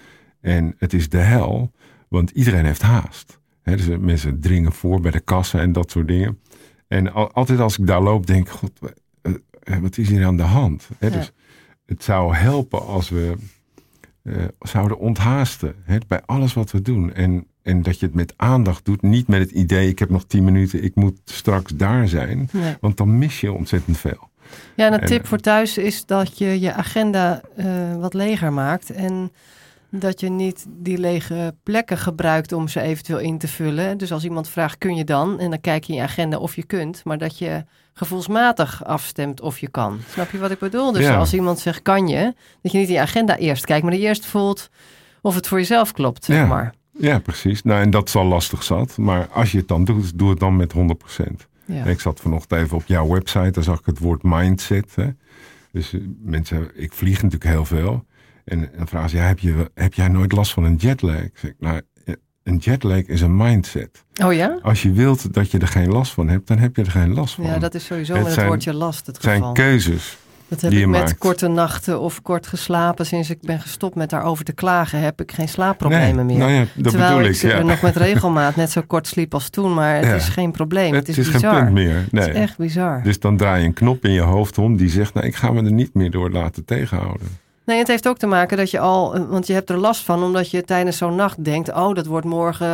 En 0.41 0.75
het 0.79 0.93
is 0.93 1.09
de 1.09 1.17
hel, 1.19 1.73
want 2.09 2.31
iedereen 2.31 2.65
heeft 2.65 2.83
haast. 2.83 3.41
Hè, 3.63 3.77
dus 3.77 3.89
mensen 4.01 4.41
dringen 4.41 4.73
voor 4.73 5.01
bij 5.01 5.11
de 5.11 5.21
kassen 5.21 5.61
en 5.61 5.73
dat 5.73 5.91
soort 5.91 6.09
dingen. 6.09 6.39
En 6.87 7.13
al- 7.13 7.33
altijd 7.33 7.59
als 7.61 7.79
ik 7.79 7.87
daar 7.87 8.03
loop, 8.03 8.27
denk 8.27 8.47
ik, 8.47 8.53
god, 8.53 8.73
eh, 9.23 9.33
eh, 9.63 9.79
wat 9.79 9.99
is 9.99 10.09
hier 10.09 10.27
aan 10.27 10.37
de 10.37 10.43
hand? 10.43 10.89
Dus 10.99 11.33
het 11.87 12.05
zou 12.05 12.35
helpen 12.35 12.87
als 12.87 13.09
we 13.09 13.35
eh, 14.37 14.45
zouden 14.61 14.99
onthaasten 14.99 15.75
hè, 15.85 15.99
bij 16.09 16.23
alles 16.27 16.55
wat 16.55 16.71
we 16.71 16.83
doen. 16.83 17.15
En, 17.15 17.47
en 17.63 17.83
dat 17.83 18.01
je 18.01 18.07
het 18.07 18.15
met 18.15 18.33
aandacht 18.37 18.85
doet. 18.85 19.03
Niet 19.03 19.29
met 19.29 19.41
het 19.41 19.51
idee, 19.51 19.89
ik 19.89 19.99
heb 19.99 20.11
nog 20.11 20.25
tien 20.25 20.45
minuten, 20.45 20.85
ik 20.85 20.95
moet 20.95 21.21
straks 21.25 21.77
daar 21.77 22.09
zijn. 22.09 22.49
Nee. 22.53 22.77
Want 22.81 22.97
dan 22.97 23.19
mis 23.19 23.41
je 23.41 23.53
ontzettend 23.53 23.99
veel. 23.99 24.29
Ja, 24.75 24.87
en 24.87 24.93
een 24.93 25.01
En, 25.01 25.07
tip 25.07 25.23
eh, 25.23 25.29
voor 25.29 25.39
thuis 25.39 25.79
is 25.79 26.07
dat 26.07 26.39
je 26.39 26.61
je 26.61 26.73
agenda 26.73 27.41
eh, 27.57 27.97
wat 27.97 28.15
leger 28.15 28.53
maakt. 28.53 28.91
En 28.91 29.33
dat 29.91 30.21
je 30.21 30.29
niet 30.31 30.67
die 30.69 30.99
lege 30.99 31.55
plekken 31.63 31.99
gebruikt 31.99 32.53
om 32.53 32.69
ze 32.69 32.81
eventueel 32.81 33.19
in 33.19 33.39
te 33.39 33.49
vullen. 33.49 33.99
Dus 33.99 34.13
als 34.13 34.25
iemand 34.25 34.49
vraagt, 34.49 34.79
kun 34.79 34.95
je 34.95 35.05
dan? 35.05 35.39
En 35.39 35.51
dan 35.51 35.61
kijk 35.61 35.85
je 35.85 35.93
in 35.93 35.99
je 35.99 36.05
agenda 36.05 36.39
of 36.39 36.57
je 36.57 36.65
kunt. 36.65 37.05
Maar 37.05 37.19
dat 37.19 37.39
je 37.39 37.65
gevoelsmatig 37.95 38.85
afstemt 38.85 39.41
of 39.41 39.59
je 39.59 39.69
kan. 39.69 39.99
Snap 40.11 40.31
je 40.31 40.39
wat 40.39 40.51
ik 40.51 40.59
bedoel? 40.59 40.93
Dus 40.93 41.03
Ja. 41.05 41.17
als 41.17 41.35
iemand 41.35 41.59
zegt, 41.59 41.83
kan 41.83 42.09
je? 42.09 42.35
Dat 42.63 42.73
je 42.73 42.79
niet 42.79 42.89
in 42.89 42.95
je 42.95 43.01
agenda 43.01 43.37
eerst 43.37 43.65
kijkt, 43.65 43.83
maar 43.83 43.93
dat 43.93 44.01
je 44.01 44.07
eerst 44.07 44.27
voelt 44.27 44.69
of 45.23 45.35
het 45.35 45.47
voor 45.49 45.59
jezelf 45.59 45.93
klopt, 45.93 46.25
zeg 46.25 46.37
Ja. 46.37 46.47
maar. 46.47 46.75
Ja, 47.01 47.19
precies. 47.19 47.63
Nou, 47.63 47.81
en 47.83 47.91
dat 47.91 48.11
zal 48.11 48.25
lastig 48.25 48.63
zat. 48.63 48.97
Maar 48.97 49.29
als 49.29 49.53
je 49.53 49.59
het 49.59 49.69
dan 49.69 49.85
doet, 49.85 50.19
doe 50.19 50.31
het 50.31 50.39
dan 50.41 50.57
met 50.57 50.73
100%. 50.73 51.47
Ja. 51.65 51.85
Ik 51.85 52.01
zat 52.01 52.21
vanochtend 52.21 52.61
even 52.61 52.77
op 52.77 52.83
jouw 52.87 53.09
website, 53.09 53.51
daar 53.51 53.65
zag 53.65 53.79
ik 53.79 53.87
het 53.87 53.99
woord 53.99 54.23
mindset. 54.23 54.93
Hè? 54.95 55.09
Dus 55.73 55.93
eh, 55.93 56.01
mensen, 56.23 56.71
ik 56.75 56.93
vlieg 56.93 57.23
natuurlijk 57.23 57.51
heel 57.51 57.65
veel. 57.65 58.05
En 58.49 58.71
dan 58.77 58.89
vragen 58.89 59.11
ze, 59.11 59.17
ja, 59.17 59.23
heb, 59.23 59.39
je, 59.39 59.71
heb 59.75 59.95
jij 59.95 60.09
nooit 60.09 60.33
last 60.33 60.53
van 60.53 60.65
een 60.65 60.75
jetlag? 60.77 61.21
Zeg 61.35 61.51
ik, 61.51 61.57
nou, 61.59 61.81
eh, 62.05 62.15
een 62.43 62.57
jetlag 62.57 62.99
is 63.03 63.21
een 63.21 63.37
mindset. 63.37 64.05
Oh 64.25 64.33
ja? 64.33 64.59
Als 64.63 64.83
je 64.83 64.93
wilt 64.93 65.35
dat 65.35 65.51
je 65.51 65.59
er 65.59 65.69
geen 65.69 65.89
last 65.89 66.13
van 66.13 66.29
hebt, 66.29 66.47
dan 66.47 66.59
heb 66.59 66.77
je 66.77 66.83
er 66.83 66.91
geen 66.91 67.15
last 67.15 67.35
van. 67.35 67.45
Ja, 67.45 67.59
dat 67.59 67.75
is 67.75 67.85
sowieso 67.85 68.15
Het 68.15 68.23
met 68.25 68.37
het 68.37 68.47
woordje 68.47 68.75
last 68.75 69.07
het 69.07 69.15
Het 69.15 69.25
zijn 69.25 69.37
geval. 69.39 69.53
keuzes. 69.53 70.19
Dat 70.49 70.61
heb 70.61 70.71
die 70.71 70.81
ik 70.81 70.87
met 70.87 71.01
maakt. 71.01 71.19
korte 71.19 71.49
nachten 71.49 72.01
of 72.01 72.23
kort 72.23 72.47
geslapen. 72.47 73.07
Sinds 73.07 73.31
ik 73.31 73.39
ben 73.41 73.61
gestopt 73.61 73.95
met 73.95 74.11
daarover 74.11 74.45
te 74.45 74.53
klagen, 74.53 75.01
heb 75.01 75.21
ik 75.21 75.33
geen 75.33 75.49
slaapproblemen 75.49 76.27
meer. 76.27 76.39
Nou 76.39 76.51
ja, 76.51 76.65
dat 76.75 76.89
Terwijl 76.93 77.17
bedoel 77.17 77.31
ik 77.31 77.37
ik. 77.43 77.51
Ja. 77.51 77.63
nog 77.63 77.81
met 77.83 77.97
regelmaat 77.97 78.57
net 78.57 78.71
zo 78.71 78.83
kort 78.87 79.07
sliep 79.07 79.35
als 79.35 79.51
toen. 79.51 79.75
Maar 79.75 79.95
het 79.97 80.05
Ja. 80.05 80.15
is 80.15 80.29
geen 80.29 80.51
probleem. 80.53 80.95
Het, 80.95 81.07
het 81.07 81.19
is, 81.19 81.29
is 81.29 81.35
geen 81.35 81.51
punt 81.51 81.71
meer. 81.73 82.05
Nee. 82.11 82.25
Het 82.25 82.35
is 82.35 82.41
echt 82.41 82.57
bizar. 82.59 83.03
Dus 83.03 83.21
dan 83.21 83.37
draai 83.37 83.61
je 83.61 83.67
een 83.67 83.73
knop 83.75 84.05
in 84.05 84.11
je 84.13 84.21
hoofd 84.21 84.59
om 84.59 84.77
die 84.77 84.89
zegt, 84.91 85.15
nou, 85.15 85.27
ik 85.27 85.35
ga 85.35 85.53
me 85.53 85.63
er 85.65 85.73
niet 85.73 85.95
meer 85.95 86.11
door 86.11 86.31
laten 86.31 86.65
tegenhouden. 86.65 87.27
Nee, 87.69 87.79
het 87.79 87.89
heeft 87.89 88.09
ook 88.09 88.19
te 88.19 88.27
maken 88.27 88.57
dat 88.57 88.71
je 88.71 88.79
al, 88.79 89.27
want 89.27 89.47
je 89.47 89.53
hebt 89.53 89.71
er 89.71 89.77
last 89.79 90.05
van, 90.05 90.23
omdat 90.23 90.51
je 90.51 90.63
tijdens 90.63 90.97
zo'n 90.97 91.15
nacht 91.15 91.45
denkt: 91.45 91.73
oh, 91.73 91.95
dat 91.95 92.07
wordt 92.07 92.27
morgen. 92.27 92.67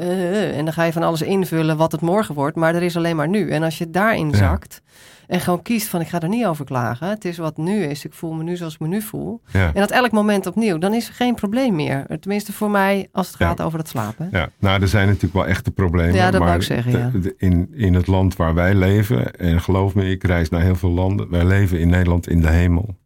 eh, 0.00 0.56
en 0.58 0.64
dan 0.64 0.74
ga 0.74 0.84
je 0.84 0.92
van 0.92 1.02
alles 1.02 1.22
invullen 1.22 1.76
wat 1.76 1.92
het 1.92 2.00
morgen 2.00 2.34
wordt, 2.34 2.56
maar 2.56 2.74
er 2.74 2.82
is 2.82 2.96
alleen 2.96 3.16
maar 3.16 3.28
nu. 3.28 3.50
En 3.50 3.62
als 3.62 3.78
je 3.78 3.90
daarin 3.90 4.30
Ja. 4.30 4.36
zakt 4.36 4.82
en 5.26 5.40
gewoon 5.40 5.62
kiest 5.62 5.88
van: 5.88 6.00
ik 6.00 6.08
ga 6.08 6.20
er 6.20 6.28
niet 6.28 6.46
over 6.46 6.64
klagen, 6.64 7.08
het 7.08 7.24
is 7.24 7.38
wat 7.38 7.56
nu 7.56 7.82
is, 7.82 8.04
ik 8.04 8.12
voel 8.12 8.32
me 8.32 8.42
nu 8.42 8.56
zoals 8.56 8.74
ik 8.74 8.80
me 8.80 8.86
nu 8.88 9.02
voel. 9.02 9.40
Ja. 9.52 9.66
En 9.66 9.80
dat 9.80 9.90
elk 9.90 10.10
moment 10.10 10.46
opnieuw, 10.46 10.78
dan 10.78 10.94
is 10.94 11.08
er 11.08 11.14
geen 11.14 11.34
probleem 11.34 11.74
meer. 11.74 12.06
Tenminste 12.20 12.52
voor 12.52 12.70
mij 12.70 13.08
als 13.12 13.28
het 13.28 13.38
Ja. 13.38 13.46
gaat 13.48 13.60
over 13.62 13.78
het 13.78 13.88
slapen. 13.88 14.28
Ja, 14.32 14.48
nou, 14.58 14.82
er 14.82 14.88
zijn 14.88 15.06
natuurlijk 15.06 15.34
wel 15.34 15.46
echte 15.46 15.70
problemen. 15.70 16.14
Ja, 16.14 16.30
dat 16.30 16.40
maar 16.40 16.54
ik 16.54 16.62
zeggen, 16.62 17.34
in, 17.36 17.68
in 17.72 17.94
het 17.94 18.06
land 18.06 18.36
waar 18.36 18.54
wij 18.54 18.74
leven, 18.74 19.34
en 19.34 19.60
geloof 19.60 19.94
me, 19.94 20.10
ik 20.10 20.24
reis 20.24 20.48
naar 20.48 20.62
heel 20.62 20.76
veel 20.76 20.90
landen. 20.90 21.30
Wij 21.30 21.44
leven 21.44 21.78
in 21.80 21.88
Nederland 21.88 22.28
in 22.28 22.40
de 22.40 22.50
hemel. 22.50 22.96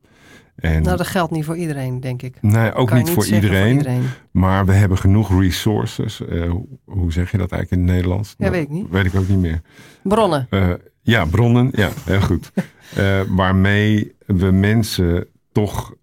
En 0.57 0.83
Nou, 0.83 0.97
dat 0.97 1.07
geldt 1.07 1.33
niet 1.33 1.45
voor 1.45 1.57
iedereen, 1.57 2.01
denk 2.01 2.23
ik. 2.23 2.37
nee, 2.41 2.73
ook 2.75 2.93
niet 2.93 3.11
voor 3.11 3.27
iedereen, 3.27 4.03
Maar 4.31 4.67
we 4.67 4.73
hebben 4.73 4.99
genoeg 4.99 5.41
resources. 5.41 6.27
Eh, 6.27 6.51
hoe- 6.85 7.13
zeg 7.13 7.31
je 7.31 7.39
dat 7.39 7.51
eigenlijk 7.53 7.71
in 7.71 7.79
het 7.79 7.97
Nederlands? 7.97 8.35
Ja, 8.39 8.51
weet 8.51 8.63
ik 8.63 8.69
niet. 8.69 8.87
Weet 8.91 9.05
ik 9.05 9.15
ook 9.15 9.29
niet 9.29 9.39
meer. 9.39 9.61
Bronnen. 10.03 10.47
Eh, 10.51 10.71
ja, 11.03 11.25
bronnen. 11.25 11.69
Ja, 11.73 11.89
heel 12.05 12.21
goed. 12.21 12.51
Eh, 12.97 13.21
waarmee 13.29 14.15
we 14.27 14.51
mensen 14.51 15.27
toch 15.53 15.95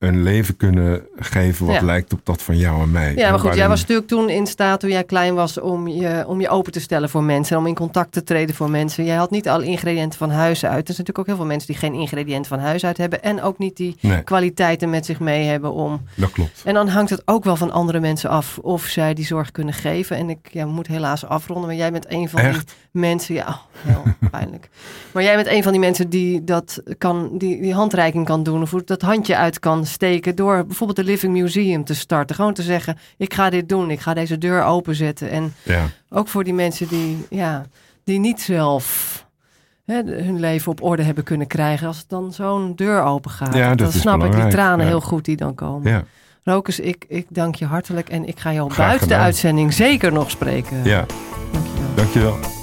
een 0.00 0.22
leven 0.22 0.56
kunnen 0.56 1.02
geven 1.16 1.66
wat 1.66 1.74
Ja. 1.74 1.82
lijkt 1.82 2.12
op 2.12 2.20
dat 2.24 2.42
van 2.42 2.56
jou 2.56 2.82
en 2.82 2.90
mij. 2.90 3.14
Ja, 3.16 3.30
maar 3.30 3.38
goed, 3.38 3.54
jij 3.54 3.68
was 3.68 3.80
natuurlijk 3.80 4.08
toen 4.08 4.28
in 4.28 4.46
staat 4.46 4.80
toen 4.80 4.90
jij 4.90 5.04
klein 5.04 5.34
was 5.34 5.58
om 5.60 5.88
je, 5.88 6.24
om 6.26 6.40
je 6.40 6.48
open 6.48 6.72
te 6.72 6.80
stellen 6.80 7.08
voor 7.10 7.22
mensen. 7.22 7.56
Om 7.58 7.66
in 7.66 7.74
contact 7.74 8.12
te 8.12 8.22
treden 8.22 8.54
voor 8.54 8.70
mensen. 8.70 9.04
Jij 9.04 9.16
had 9.16 9.30
niet 9.30 9.48
alle 9.48 9.64
ingrediënten 9.64 10.18
van 10.18 10.30
huis 10.30 10.64
uit. 10.64 10.88
Er 10.88 10.94
zijn 10.94 11.06
natuurlijk 11.06 11.18
ook 11.18 11.26
heel 11.26 11.36
veel 11.36 11.44
mensen 11.44 11.66
die 11.66 11.76
geen 11.76 11.94
ingrediënten 11.94 12.46
van 12.50 12.58
huis 12.58 12.84
uit 12.84 12.96
hebben. 12.96 13.22
En 13.22 13.42
ook 13.42 13.58
niet 13.58 13.76
die 13.76 13.96
Nee, 14.00 14.22
kwaliteiten 14.22 14.90
met 14.90 15.06
zich 15.06 15.20
mee 15.20 15.44
hebben 15.46 15.72
om. 15.72 16.00
dat 16.14 16.30
klopt. 16.30 16.62
En 16.64 16.74
dan 16.74 16.88
hangt 16.88 17.10
het 17.10 17.22
ook 17.24 17.44
wel 17.44 17.56
van 17.56 17.70
andere 17.70 18.00
mensen 18.00 18.30
af 18.30 18.58
of 18.58 18.84
zij 18.84 19.14
die 19.14 19.24
zorg 19.26 19.50
kunnen 19.50 19.74
geven. 19.74 20.16
En 20.16 20.30
ik 20.30 20.38
ja, 20.52 20.66
moet 20.66 20.86
helaas 20.86 21.24
afronden, 21.24 21.66
maar 21.66 21.76
jij 21.76 21.92
bent 21.92 22.06
een 22.12 22.28
van 22.28 22.42
die 22.50 22.60
mensen. 22.92 23.34
Ja, 23.34 23.46
oh, 23.48 23.56
heel 23.86 24.02
pijnlijk. 24.30 24.68
Maar 25.12 25.22
jij 25.22 25.34
bent 25.34 25.46
een 25.48 25.62
van 25.62 25.72
die 25.72 25.80
mensen 25.80 26.08
die 26.10 26.44
dat 26.44 26.82
kan, 26.98 27.30
die, 27.38 27.60
die 27.62 27.74
handreiking 27.74 28.24
kan 28.24 28.42
doen. 28.42 28.62
Of 28.62 28.70
dat 28.84 29.02
handje 29.02 29.36
uit 29.36 29.58
kan 29.58 29.86
steken 29.90 30.36
door 30.36 30.66
bijvoorbeeld 30.66 30.98
de 30.98 31.04
Living 31.04 31.32
Museum 31.32 31.84
te 31.84 31.94
starten. 31.94 32.36
Gewoon 32.36 32.54
te 32.54 32.62
zeggen, 32.62 32.98
ik 33.16 33.34
ga 33.34 33.50
dit 33.50 33.68
doen. 33.68 33.90
Ik 33.90 34.00
ga 34.00 34.14
deze 34.14 34.38
deur 34.38 34.64
openzetten. 34.64 35.30
En 35.30 35.54
Ja, 35.62 35.86
ook 36.08 36.28
voor 36.28 36.44
die 36.44 36.54
mensen 36.54 36.88
die, 36.88 37.26
ja, 37.30 37.66
die 38.04 38.18
niet 38.18 38.40
zelf 38.40 39.26
hè, 39.84 40.02
hun 40.04 40.40
leven 40.40 40.72
op 40.72 40.82
orde 40.82 41.02
hebben 41.02 41.24
kunnen 41.24 41.46
krijgen. 41.46 41.86
Als 41.86 42.06
dan 42.06 42.32
zo'n 42.32 42.72
deur 42.76 43.02
open 43.02 43.30
gaat. 43.30 43.54
Ja, 43.54 43.68
dat 43.74 43.92
dan 43.92 44.00
snap 44.00 44.24
ik 44.24 44.32
die 44.32 44.48
tranen 44.48 44.84
ja. 44.84 44.90
heel 44.90 45.00
goed 45.00 45.24
die 45.24 45.36
dan 45.36 45.54
komen. 45.54 45.90
ja, 45.92 46.04
Rokus, 46.42 46.80
ik, 46.80 47.04
ik 47.08 47.26
dank 47.28 47.54
je 47.54 47.64
hartelijk 47.64 48.08
en 48.08 48.28
ik 48.28 48.38
ga 48.38 48.52
jou 48.52 48.70
Graag 48.70 48.86
buiten 48.86 49.08
de 49.08 49.16
uitzending 49.16 49.72
zeker 49.72 50.12
nog 50.12 50.30
spreken. 50.30 50.84
ja. 50.84 51.06
Dank 51.52 51.66
je 51.66 51.80
wel. 51.80 51.94
Dankjewel. 51.94 52.59